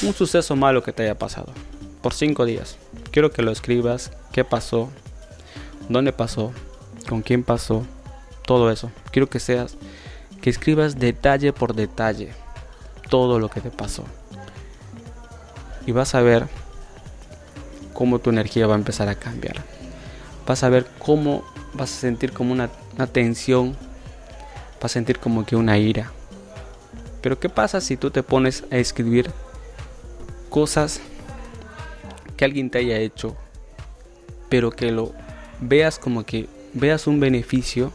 un 0.03 0.13
suceso 0.13 0.55
malo 0.55 0.83
que 0.83 0.93
te 0.93 1.03
haya 1.03 1.17
pasado. 1.17 1.51
Por 2.01 2.13
5 2.13 2.45
días. 2.45 2.77
Quiero 3.11 3.31
que 3.31 3.41
lo 3.41 3.51
escribas, 3.51 4.11
qué 4.31 4.43
pasó, 4.43 4.89
dónde 5.87 6.13
pasó, 6.13 6.51
con 7.07 7.21
quién 7.21 7.43
pasó, 7.43 7.85
todo 8.45 8.69
eso. 8.71 8.91
Quiero 9.11 9.29
que 9.29 9.39
seas, 9.39 9.77
que 10.41 10.49
escribas 10.51 10.99
detalle 10.99 11.53
por 11.53 11.73
detalle 11.73 12.33
todo 13.09 13.39
lo 13.39 13.49
que 13.49 13.61
te 13.61 13.71
pasó. 13.71 14.03
Y 15.87 15.91
vas 15.91 16.13
a 16.13 16.21
ver 16.21 16.47
cómo 17.93 18.19
tu 18.19 18.29
energía 18.29 18.67
va 18.67 18.75
a 18.75 18.77
empezar 18.77 19.09
a 19.09 19.15
cambiar 19.15 19.63
vas 20.49 20.63
a 20.63 20.69
ver 20.69 20.87
cómo 20.97 21.43
vas 21.75 21.93
a 21.93 21.99
sentir 21.99 22.33
como 22.33 22.51
una, 22.51 22.71
tensión, 23.11 23.77
vas 24.81 24.85
a 24.85 24.93
sentir 24.95 25.19
como 25.19 25.45
que 25.45 25.55
una 25.55 25.77
ira. 25.77 26.11
Pero 27.21 27.39
¿qué 27.39 27.49
pasa 27.49 27.79
si 27.81 27.97
tú 27.97 28.09
te 28.09 28.23
pones 28.23 28.63
a 28.71 28.77
escribir 28.77 29.29
cosas 30.49 31.01
que 32.35 32.45
alguien 32.45 32.71
te 32.71 32.79
haya 32.79 32.97
hecho, 32.97 33.37
pero 34.49 34.71
que 34.71 34.91
lo 34.91 35.13
veas 35.59 35.99
como 35.99 36.25
que 36.25 36.49
veas 36.73 37.05
un 37.05 37.19
beneficio 37.19 37.91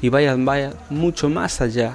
y 0.00 0.08
vayas, 0.08 0.36
vayas 0.38 0.76
mucho 0.88 1.28
más 1.28 1.60
allá, 1.60 1.94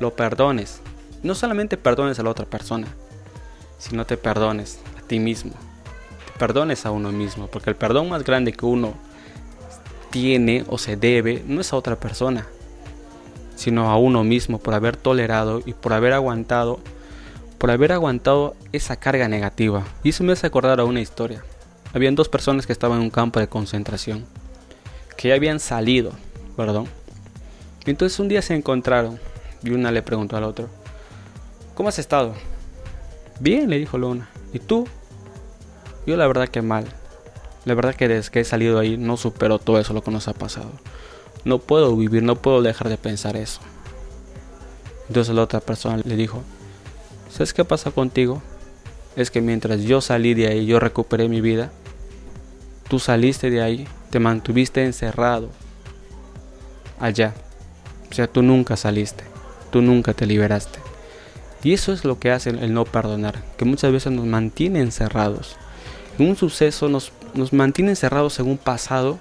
lo 0.00 0.16
perdones. 0.16 0.80
No 1.22 1.34
solamente 1.34 1.76
perdones 1.76 2.18
a 2.20 2.22
la 2.22 2.30
otra 2.30 2.46
persona, 2.46 2.86
sino 3.76 4.06
te 4.06 4.16
perdones 4.16 4.78
a 4.98 5.06
ti 5.06 5.18
mismo 5.18 5.52
perdones 6.36 6.86
a 6.86 6.90
uno 6.90 7.12
mismo, 7.12 7.48
porque 7.48 7.70
el 7.70 7.76
perdón 7.76 8.08
más 8.08 8.24
grande 8.24 8.52
que 8.52 8.66
uno 8.66 8.94
tiene 10.10 10.64
o 10.68 10.78
se 10.78 10.96
debe 10.96 11.42
no 11.46 11.60
es 11.60 11.72
a 11.72 11.76
otra 11.76 11.96
persona, 11.96 12.46
sino 13.54 13.90
a 13.90 13.96
uno 13.98 14.24
mismo 14.24 14.58
por 14.58 14.74
haber 14.74 14.96
tolerado 14.96 15.62
y 15.66 15.72
por 15.72 15.92
haber 15.92 16.12
aguantado, 16.12 16.78
por 17.58 17.70
haber 17.70 17.92
aguantado 17.92 18.54
esa 18.72 18.96
carga 18.96 19.28
negativa. 19.28 19.84
Y 20.02 20.10
eso 20.10 20.24
me 20.24 20.32
hace 20.32 20.46
acordar 20.46 20.80
a 20.80 20.84
una 20.84 21.00
historia. 21.00 21.42
Habían 21.92 22.14
dos 22.14 22.28
personas 22.28 22.66
que 22.66 22.72
estaban 22.72 22.98
en 22.98 23.04
un 23.04 23.10
campo 23.10 23.40
de 23.40 23.48
concentración, 23.48 24.24
que 25.16 25.28
ya 25.28 25.34
habían 25.34 25.60
salido, 25.60 26.12
perdón. 26.56 26.86
Y 27.86 27.90
entonces 27.90 28.18
un 28.18 28.28
día 28.28 28.42
se 28.42 28.54
encontraron 28.54 29.18
y 29.62 29.70
una 29.70 29.90
le 29.90 30.02
preguntó 30.02 30.36
al 30.36 30.44
otro, 30.44 30.68
¿cómo 31.74 31.88
has 31.88 31.98
estado? 31.98 32.34
Bien, 33.40 33.68
le 33.68 33.78
dijo 33.78 33.98
Luna. 33.98 34.28
¿Y 34.52 34.58
tú? 34.58 34.86
Yo 36.06 36.16
la 36.16 36.26
verdad 36.28 36.48
que 36.48 36.62
mal. 36.62 36.86
La 37.64 37.74
verdad 37.74 37.96
que 37.96 38.06
desde 38.06 38.30
que 38.30 38.40
he 38.40 38.44
salido 38.44 38.78
ahí 38.78 38.96
no 38.96 39.16
supero 39.16 39.58
todo 39.58 39.80
eso 39.80 39.92
lo 39.92 40.02
que 40.02 40.12
nos 40.12 40.28
ha 40.28 40.34
pasado. 40.34 40.70
No 41.44 41.58
puedo 41.58 41.96
vivir, 41.96 42.22
no 42.22 42.36
puedo 42.36 42.62
dejar 42.62 42.88
de 42.88 42.96
pensar 42.96 43.36
eso. 43.36 43.60
Entonces 45.08 45.34
la 45.34 45.42
otra 45.42 45.60
persona 45.60 46.00
le 46.04 46.16
dijo, 46.16 46.42
¿sabes 47.28 47.52
qué 47.52 47.64
pasa 47.64 47.90
contigo? 47.90 48.40
Es 49.16 49.32
que 49.32 49.40
mientras 49.40 49.82
yo 49.82 50.00
salí 50.00 50.34
de 50.34 50.46
ahí, 50.46 50.66
yo 50.66 50.78
recuperé 50.78 51.28
mi 51.28 51.40
vida. 51.40 51.72
Tú 52.88 53.00
saliste 53.00 53.50
de 53.50 53.62
ahí, 53.62 53.88
te 54.10 54.20
mantuviste 54.20 54.84
encerrado 54.84 55.50
allá. 57.00 57.34
O 58.08 58.14
sea, 58.14 58.28
tú 58.28 58.42
nunca 58.42 58.76
saliste, 58.76 59.24
tú 59.72 59.82
nunca 59.82 60.14
te 60.14 60.26
liberaste. 60.26 60.78
Y 61.64 61.72
eso 61.72 61.92
es 61.92 62.04
lo 62.04 62.20
que 62.20 62.30
hace 62.30 62.50
el 62.50 62.72
no 62.72 62.84
perdonar, 62.84 63.42
que 63.56 63.64
muchas 63.64 63.90
veces 63.90 64.12
nos 64.12 64.24
mantiene 64.24 64.80
encerrados 64.80 65.56
un 66.18 66.36
suceso 66.36 66.88
nos, 66.88 67.12
nos 67.34 67.52
mantiene 67.52 67.90
encerrados 67.90 68.38
en 68.38 68.48
un 68.48 68.58
pasado 68.58 69.18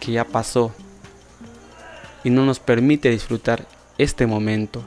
que 0.00 0.12
ya 0.12 0.24
pasó 0.24 0.72
y 2.24 2.30
no 2.30 2.44
nos 2.44 2.58
permite 2.58 3.10
disfrutar 3.10 3.66
este 3.98 4.26
momento, 4.26 4.82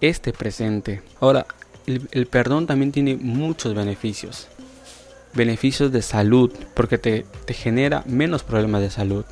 este 0.00 0.32
presente. 0.32 1.02
Ahora, 1.20 1.46
el, 1.86 2.26
perdón 2.26 2.66
también 2.66 2.92
tiene 2.92 3.16
muchos 3.16 3.74
beneficios. 3.74 4.48
Beneficios 5.34 5.92
de 5.92 6.00
salud, 6.00 6.52
porque 6.74 6.96
te, 6.96 7.26
te 7.44 7.54
genera 7.54 8.04
menos 8.06 8.44
problemas 8.44 8.80
de 8.80 8.90
salud. 8.90 9.24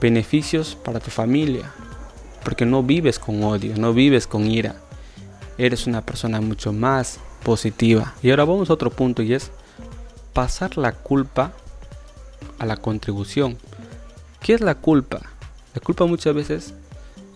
Beneficios 0.00 0.76
para 0.76 1.00
tu 1.00 1.10
familia, 1.10 1.72
porque 2.44 2.64
no 2.64 2.82
vives 2.82 3.18
con 3.18 3.42
odio, 3.42 3.76
no 3.76 3.92
vives 3.92 4.26
con 4.26 4.46
ira. 4.46 4.76
Eres 5.58 5.86
una 5.86 6.06
persona 6.06 6.40
mucho 6.40 6.72
más 6.72 7.18
positiva. 7.42 8.14
Y 8.22 8.30
ahora 8.30 8.44
vamos 8.44 8.70
a 8.70 8.74
otro 8.74 8.90
punto 8.90 9.22
y 9.22 9.34
es 9.34 9.50
pasar 10.32 10.78
la 10.78 10.92
culpa 10.92 11.52
a 12.58 12.66
la 12.66 12.76
contribución. 12.76 13.58
¿Qué 14.40 14.54
es 14.54 14.60
la 14.60 14.74
culpa? 14.74 15.20
La 15.74 15.80
culpa 15.80 16.06
muchas 16.06 16.34
veces 16.34 16.74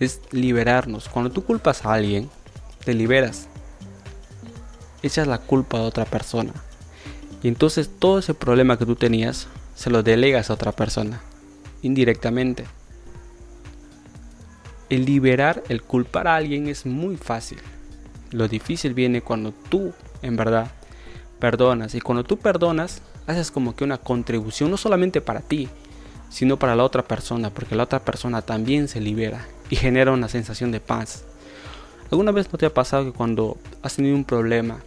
es 0.00 0.20
liberarnos. 0.30 1.09
Cuando 1.09 1.30
tú 1.30 1.44
culpas 1.44 1.85
a 1.85 1.92
alguien, 1.92 2.30
te 2.85 2.94
liberas. 2.94 3.48
Echas 5.02 5.26
la 5.26 5.38
culpa 5.38 5.78
a 5.78 5.82
otra 5.82 6.04
persona. 6.04 6.52
Y 7.42 7.48
entonces 7.48 7.90
todo 7.98 8.18
ese 8.18 8.35
problema 8.35 8.78
que 8.78 8.87
tú 8.87 8.96
tenías 8.96 9.46
se 9.74 9.90
lo 9.90 10.02
delegas 10.02 10.50
a 10.50 10.54
otra 10.54 10.72
persona, 10.72 11.20
indirectamente. 11.82 12.64
El 14.88 15.04
liberar, 15.04 15.62
el 15.68 15.82
culpar 15.82 16.28
a 16.28 16.37
alguien 16.37 16.68
es 16.68 16.87
muy 16.87 17.16
fácil. 17.16 17.59
Lo 18.30 18.48
difícil 18.48 18.94
viene 18.94 19.20
cuando 19.20 19.52
tú, 19.52 19.92
en 20.22 20.37
verdad, 20.37 20.70
perdonas. 21.38 21.94
Y 21.94 22.01
cuando 22.01 22.25
tú 22.25 22.37
perdonas, 22.38 23.03
haces 23.27 23.51
como 23.51 23.75
que 23.75 23.85
una 23.85 23.99
contribución, 23.99 24.70
no 24.70 24.77
solamente 24.77 25.20
para 25.20 25.40
ti, 25.40 25.68
sino 26.31 26.59
para 26.59 26.77
la 26.77 26.85
otra 26.85 27.03
persona, 27.03 27.51
porque 27.51 27.77
la 27.77 27.85
otra 27.85 28.01
persona 28.01 28.42
también 28.42 28.88
se 28.88 29.01
libera 29.01 29.46
y 29.70 29.77
genera 29.77 30.12
una 30.12 30.29
sensación 30.29 30.72
de 30.72 30.81
paz. 30.81 31.25
¿Alguna 32.11 32.33
vez 32.33 32.53
no 32.53 32.59
te 32.59 32.66
ha 32.66 32.75
pasado 32.75 33.05
que 33.05 33.12
cuando 33.12 33.57
has 33.83 33.96
tenido 33.96 34.14
un 34.14 34.25
problema 34.25 34.79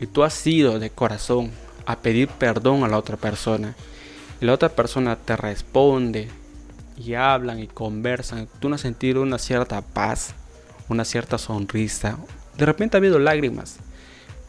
y 0.00 0.06
tú 0.06 0.22
has 0.22 0.46
ido 0.46 0.78
de 0.78 0.90
corazón 0.90 1.50
a 1.84 1.96
pedir 1.96 2.28
perdón 2.28 2.84
a 2.84 2.88
la 2.88 2.98
otra 2.98 3.16
persona 3.16 3.74
y 4.40 4.44
la 4.44 4.54
otra 4.54 4.68
persona 4.68 5.16
te 5.16 5.36
responde 5.36 6.28
y 6.96 7.14
hablan 7.14 7.58
y 7.58 7.66
conversan, 7.66 8.48
tú 8.60 8.72
has 8.72 8.80
sentido 8.80 9.22
una 9.22 9.38
cierta 9.38 9.80
paz, 9.82 10.34
una 10.88 11.04
cierta 11.04 11.38
sonrisa, 11.38 12.18
de 12.56 12.66
repente 12.66 12.96
ha 12.96 12.98
habido 12.98 13.18
lágrimas, 13.18 13.78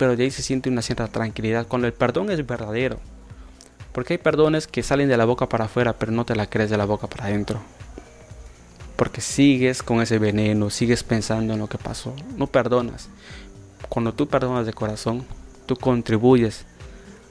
pero 0.02 0.16
de 0.16 0.24
ahí 0.24 0.32
se 0.32 0.42
siente 0.42 0.68
una 0.68 0.82
cierta 0.82 1.08
tranquilidad 1.10 1.68
cuando 1.68 1.86
el 1.86 1.94
perdón 1.94 2.32
es 2.32 2.44
verdadero. 2.44 2.98
Porque 3.92 4.16
hay 4.16 4.18
perdones 4.18 4.66
que 4.66 4.82
salen 4.82 5.10
de 5.10 5.16
la 5.16 5.26
boca 5.26 5.48
para 5.48 5.66
afuera, 5.66 5.94
pero 5.94 6.12
no 6.12 6.26
te 6.26 6.36
la 6.36 6.50
crees 6.50 6.72
de 6.72 6.78
la 6.78 6.86
boca 6.86 7.06
para 7.06 7.26
adentro. 7.26 7.62
Porque 8.96 9.22
sigues 9.22 9.84
con 9.84 10.02
ese 10.02 10.18
veneno, 10.18 10.72
sigues 10.72 11.04
pensando 11.04 11.54
en 11.54 11.60
lo 11.60 11.68
que 11.68 11.78
pasó. 11.78 12.16
No 12.36 12.48
perdonas. 12.48 13.10
Cuando 13.90 14.12
tú 14.12 14.28
perdonas 14.28 14.66
de 14.66 14.74
corazón, 14.74 15.24
tú 15.68 15.76
contribuyes 15.76 16.66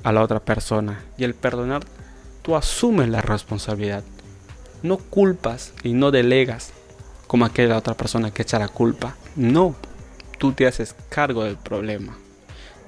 a 0.05 0.13
la 0.13 0.23
otra 0.23 0.39
persona. 0.39 1.03
Y 1.19 1.25
el 1.25 1.35
perdonar, 1.35 1.83
tú 2.43 2.55
asumes 2.55 3.09
la 3.09 3.21
responsabilidad. 3.21 4.05
No 4.85 4.99
culpas 4.99 5.73
y 5.83 5.93
no 5.93 6.13
delegas 6.13 6.71
como 7.27 7.47
aquella 7.47 7.77
otra 7.77 7.95
persona 7.95 8.31
que 8.31 8.43
echa 8.43 8.61
la 8.61 8.69
culpa. 8.69 9.17
No, 9.35 9.75
tú 10.39 10.53
te 10.53 10.69
haces 10.69 10.95
cargo 11.09 11.43
del 11.43 11.57
problema. 11.57 12.17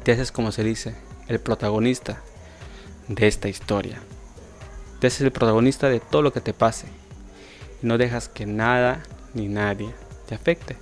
Te 0.03 0.11
haces, 0.11 0.33
como 0.33 0.51
se 0.51 0.65
dice, 0.65 0.95
el 1.29 1.39
protagonista 1.39 2.21
de 3.07 3.29
esta 3.29 3.49
historia. 3.49 4.01
Te 4.99 5.07
haces 5.07 5.21
el 5.21 5.31
protagonista 5.31 5.89
de 5.89 6.01
todo 6.01 6.23
lo 6.23 6.33
que 6.33 6.41
te 6.41 6.53
pase. 6.53 6.87
Y 7.83 7.87
no 7.87 7.99
dejas 7.99 8.29
que 8.29 8.45
nada 8.45 9.03
ni 9.35 9.47
nadie 9.47 9.91
te 10.27 10.35
afecte. 10.35 10.77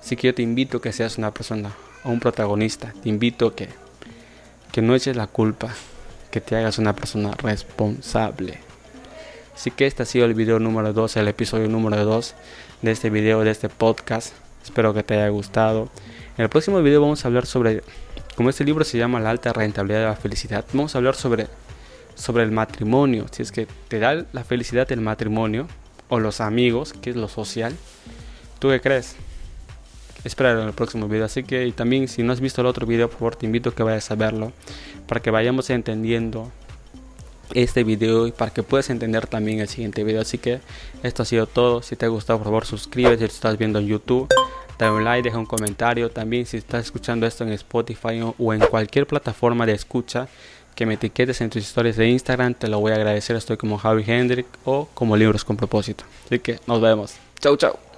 Así 0.00 0.16
que 0.16 0.28
yo 0.28 0.34
te 0.34 0.42
invito 0.42 0.78
a 0.78 0.82
que 0.82 0.92
seas 0.92 1.18
una 1.18 1.32
persona 1.32 1.72
o 2.02 2.10
un 2.10 2.18
protagonista. 2.18 2.92
Te 3.00 3.08
invito 3.08 3.46
a 3.46 3.54
que, 3.54 3.68
que 4.72 4.82
no 4.82 4.96
eches 4.96 5.16
la 5.16 5.28
culpa. 5.28 5.72
Que 6.32 6.40
te 6.40 6.56
hagas 6.56 6.78
una 6.78 6.96
persona 6.96 7.30
responsable. 7.32 8.58
Así 9.54 9.70
que 9.70 9.86
este 9.86 10.02
ha 10.02 10.06
sido 10.06 10.24
el 10.24 10.34
video 10.34 10.58
número 10.58 10.92
2, 10.92 11.16
el 11.16 11.28
episodio 11.28 11.68
número 11.68 12.04
2 12.04 12.34
de 12.82 12.90
este 12.90 13.10
video, 13.10 13.44
de 13.44 13.50
este 13.50 13.68
podcast. 13.68 14.32
Espero 14.64 14.94
que 14.94 15.02
te 15.02 15.14
haya 15.14 15.28
gustado. 15.28 15.90
En 16.40 16.44
el 16.44 16.48
próximo 16.48 16.80
video 16.80 17.02
vamos 17.02 17.22
a 17.22 17.28
hablar 17.28 17.44
sobre 17.44 17.82
como 18.34 18.48
este 18.48 18.64
libro 18.64 18.82
se 18.82 18.96
llama 18.96 19.20
La 19.20 19.28
alta 19.28 19.52
rentabilidad 19.52 20.00
de 20.00 20.06
la 20.06 20.16
felicidad, 20.16 20.64
vamos 20.72 20.94
a 20.94 20.98
hablar 20.98 21.14
sobre, 21.14 21.48
sobre 22.14 22.44
el 22.44 22.50
matrimonio. 22.50 23.26
Si 23.30 23.42
es 23.42 23.52
que 23.52 23.66
te 23.88 23.98
da 23.98 24.24
la 24.32 24.42
felicidad 24.42 24.90
el 24.90 25.02
matrimonio 25.02 25.68
o 26.08 26.18
los 26.18 26.40
amigos, 26.40 26.94
que 26.94 27.10
es 27.10 27.16
lo 27.16 27.28
social, 27.28 27.76
¿tú 28.58 28.70
qué 28.70 28.80
crees? 28.80 29.16
Espera 30.24 30.52
en 30.52 30.60
el 30.60 30.72
próximo 30.72 31.08
video. 31.08 31.26
Así 31.26 31.42
que 31.44 31.66
y 31.66 31.72
también 31.72 32.08
si 32.08 32.22
no 32.22 32.32
has 32.32 32.40
visto 32.40 32.62
el 32.62 32.68
otro 32.68 32.86
video, 32.86 33.10
por 33.10 33.18
favor 33.18 33.36
te 33.36 33.44
invito 33.44 33.68
a 33.68 33.74
que 33.74 33.82
vayas 33.82 34.10
a 34.10 34.14
verlo 34.14 34.50
para 35.06 35.20
que 35.20 35.30
vayamos 35.30 35.68
entendiendo 35.68 36.50
este 37.52 37.84
video 37.84 38.26
y 38.26 38.32
para 38.32 38.50
que 38.50 38.62
puedas 38.62 38.88
entender 38.88 39.26
también 39.26 39.60
el 39.60 39.68
siguiente 39.68 40.04
video. 40.04 40.22
Así 40.22 40.38
que 40.38 40.60
esto 41.02 41.22
ha 41.22 41.26
sido 41.26 41.46
todo. 41.46 41.82
Si 41.82 41.96
te 41.96 42.06
ha 42.06 42.08
gustado, 42.08 42.38
por 42.38 42.46
favor 42.46 42.64
suscríbete 42.64 43.28
si 43.28 43.34
estás 43.34 43.58
viendo 43.58 43.78
en 43.78 43.88
YouTube 43.88 44.30
dale 44.80 44.96
un 44.96 45.04
like, 45.04 45.28
deja 45.28 45.38
un 45.38 45.46
comentario. 45.46 46.10
También 46.10 46.46
si 46.46 46.56
estás 46.56 46.86
escuchando 46.86 47.26
esto 47.26 47.44
en 47.44 47.52
Spotify 47.52 48.20
o 48.38 48.54
en 48.54 48.60
cualquier 48.60 49.06
plataforma 49.06 49.66
de 49.66 49.72
escucha, 49.72 50.28
que 50.74 50.86
me 50.86 50.94
etiquetes 50.94 51.40
en 51.40 51.50
tus 51.50 51.62
historias 51.62 51.96
de 51.96 52.08
Instagram, 52.08 52.54
te 52.54 52.68
lo 52.68 52.80
voy 52.80 52.92
a 52.92 52.94
agradecer. 52.96 53.36
Estoy 53.36 53.56
como 53.56 53.78
Javi 53.78 54.04
Hendrick 54.06 54.46
o 54.64 54.88
como 54.94 55.16
Libros 55.16 55.44
con 55.44 55.56
Propósito. 55.56 56.04
Así 56.26 56.38
que 56.38 56.58
nos 56.66 56.80
vemos. 56.80 57.14
Chau, 57.38 57.56
chau. 57.56 57.89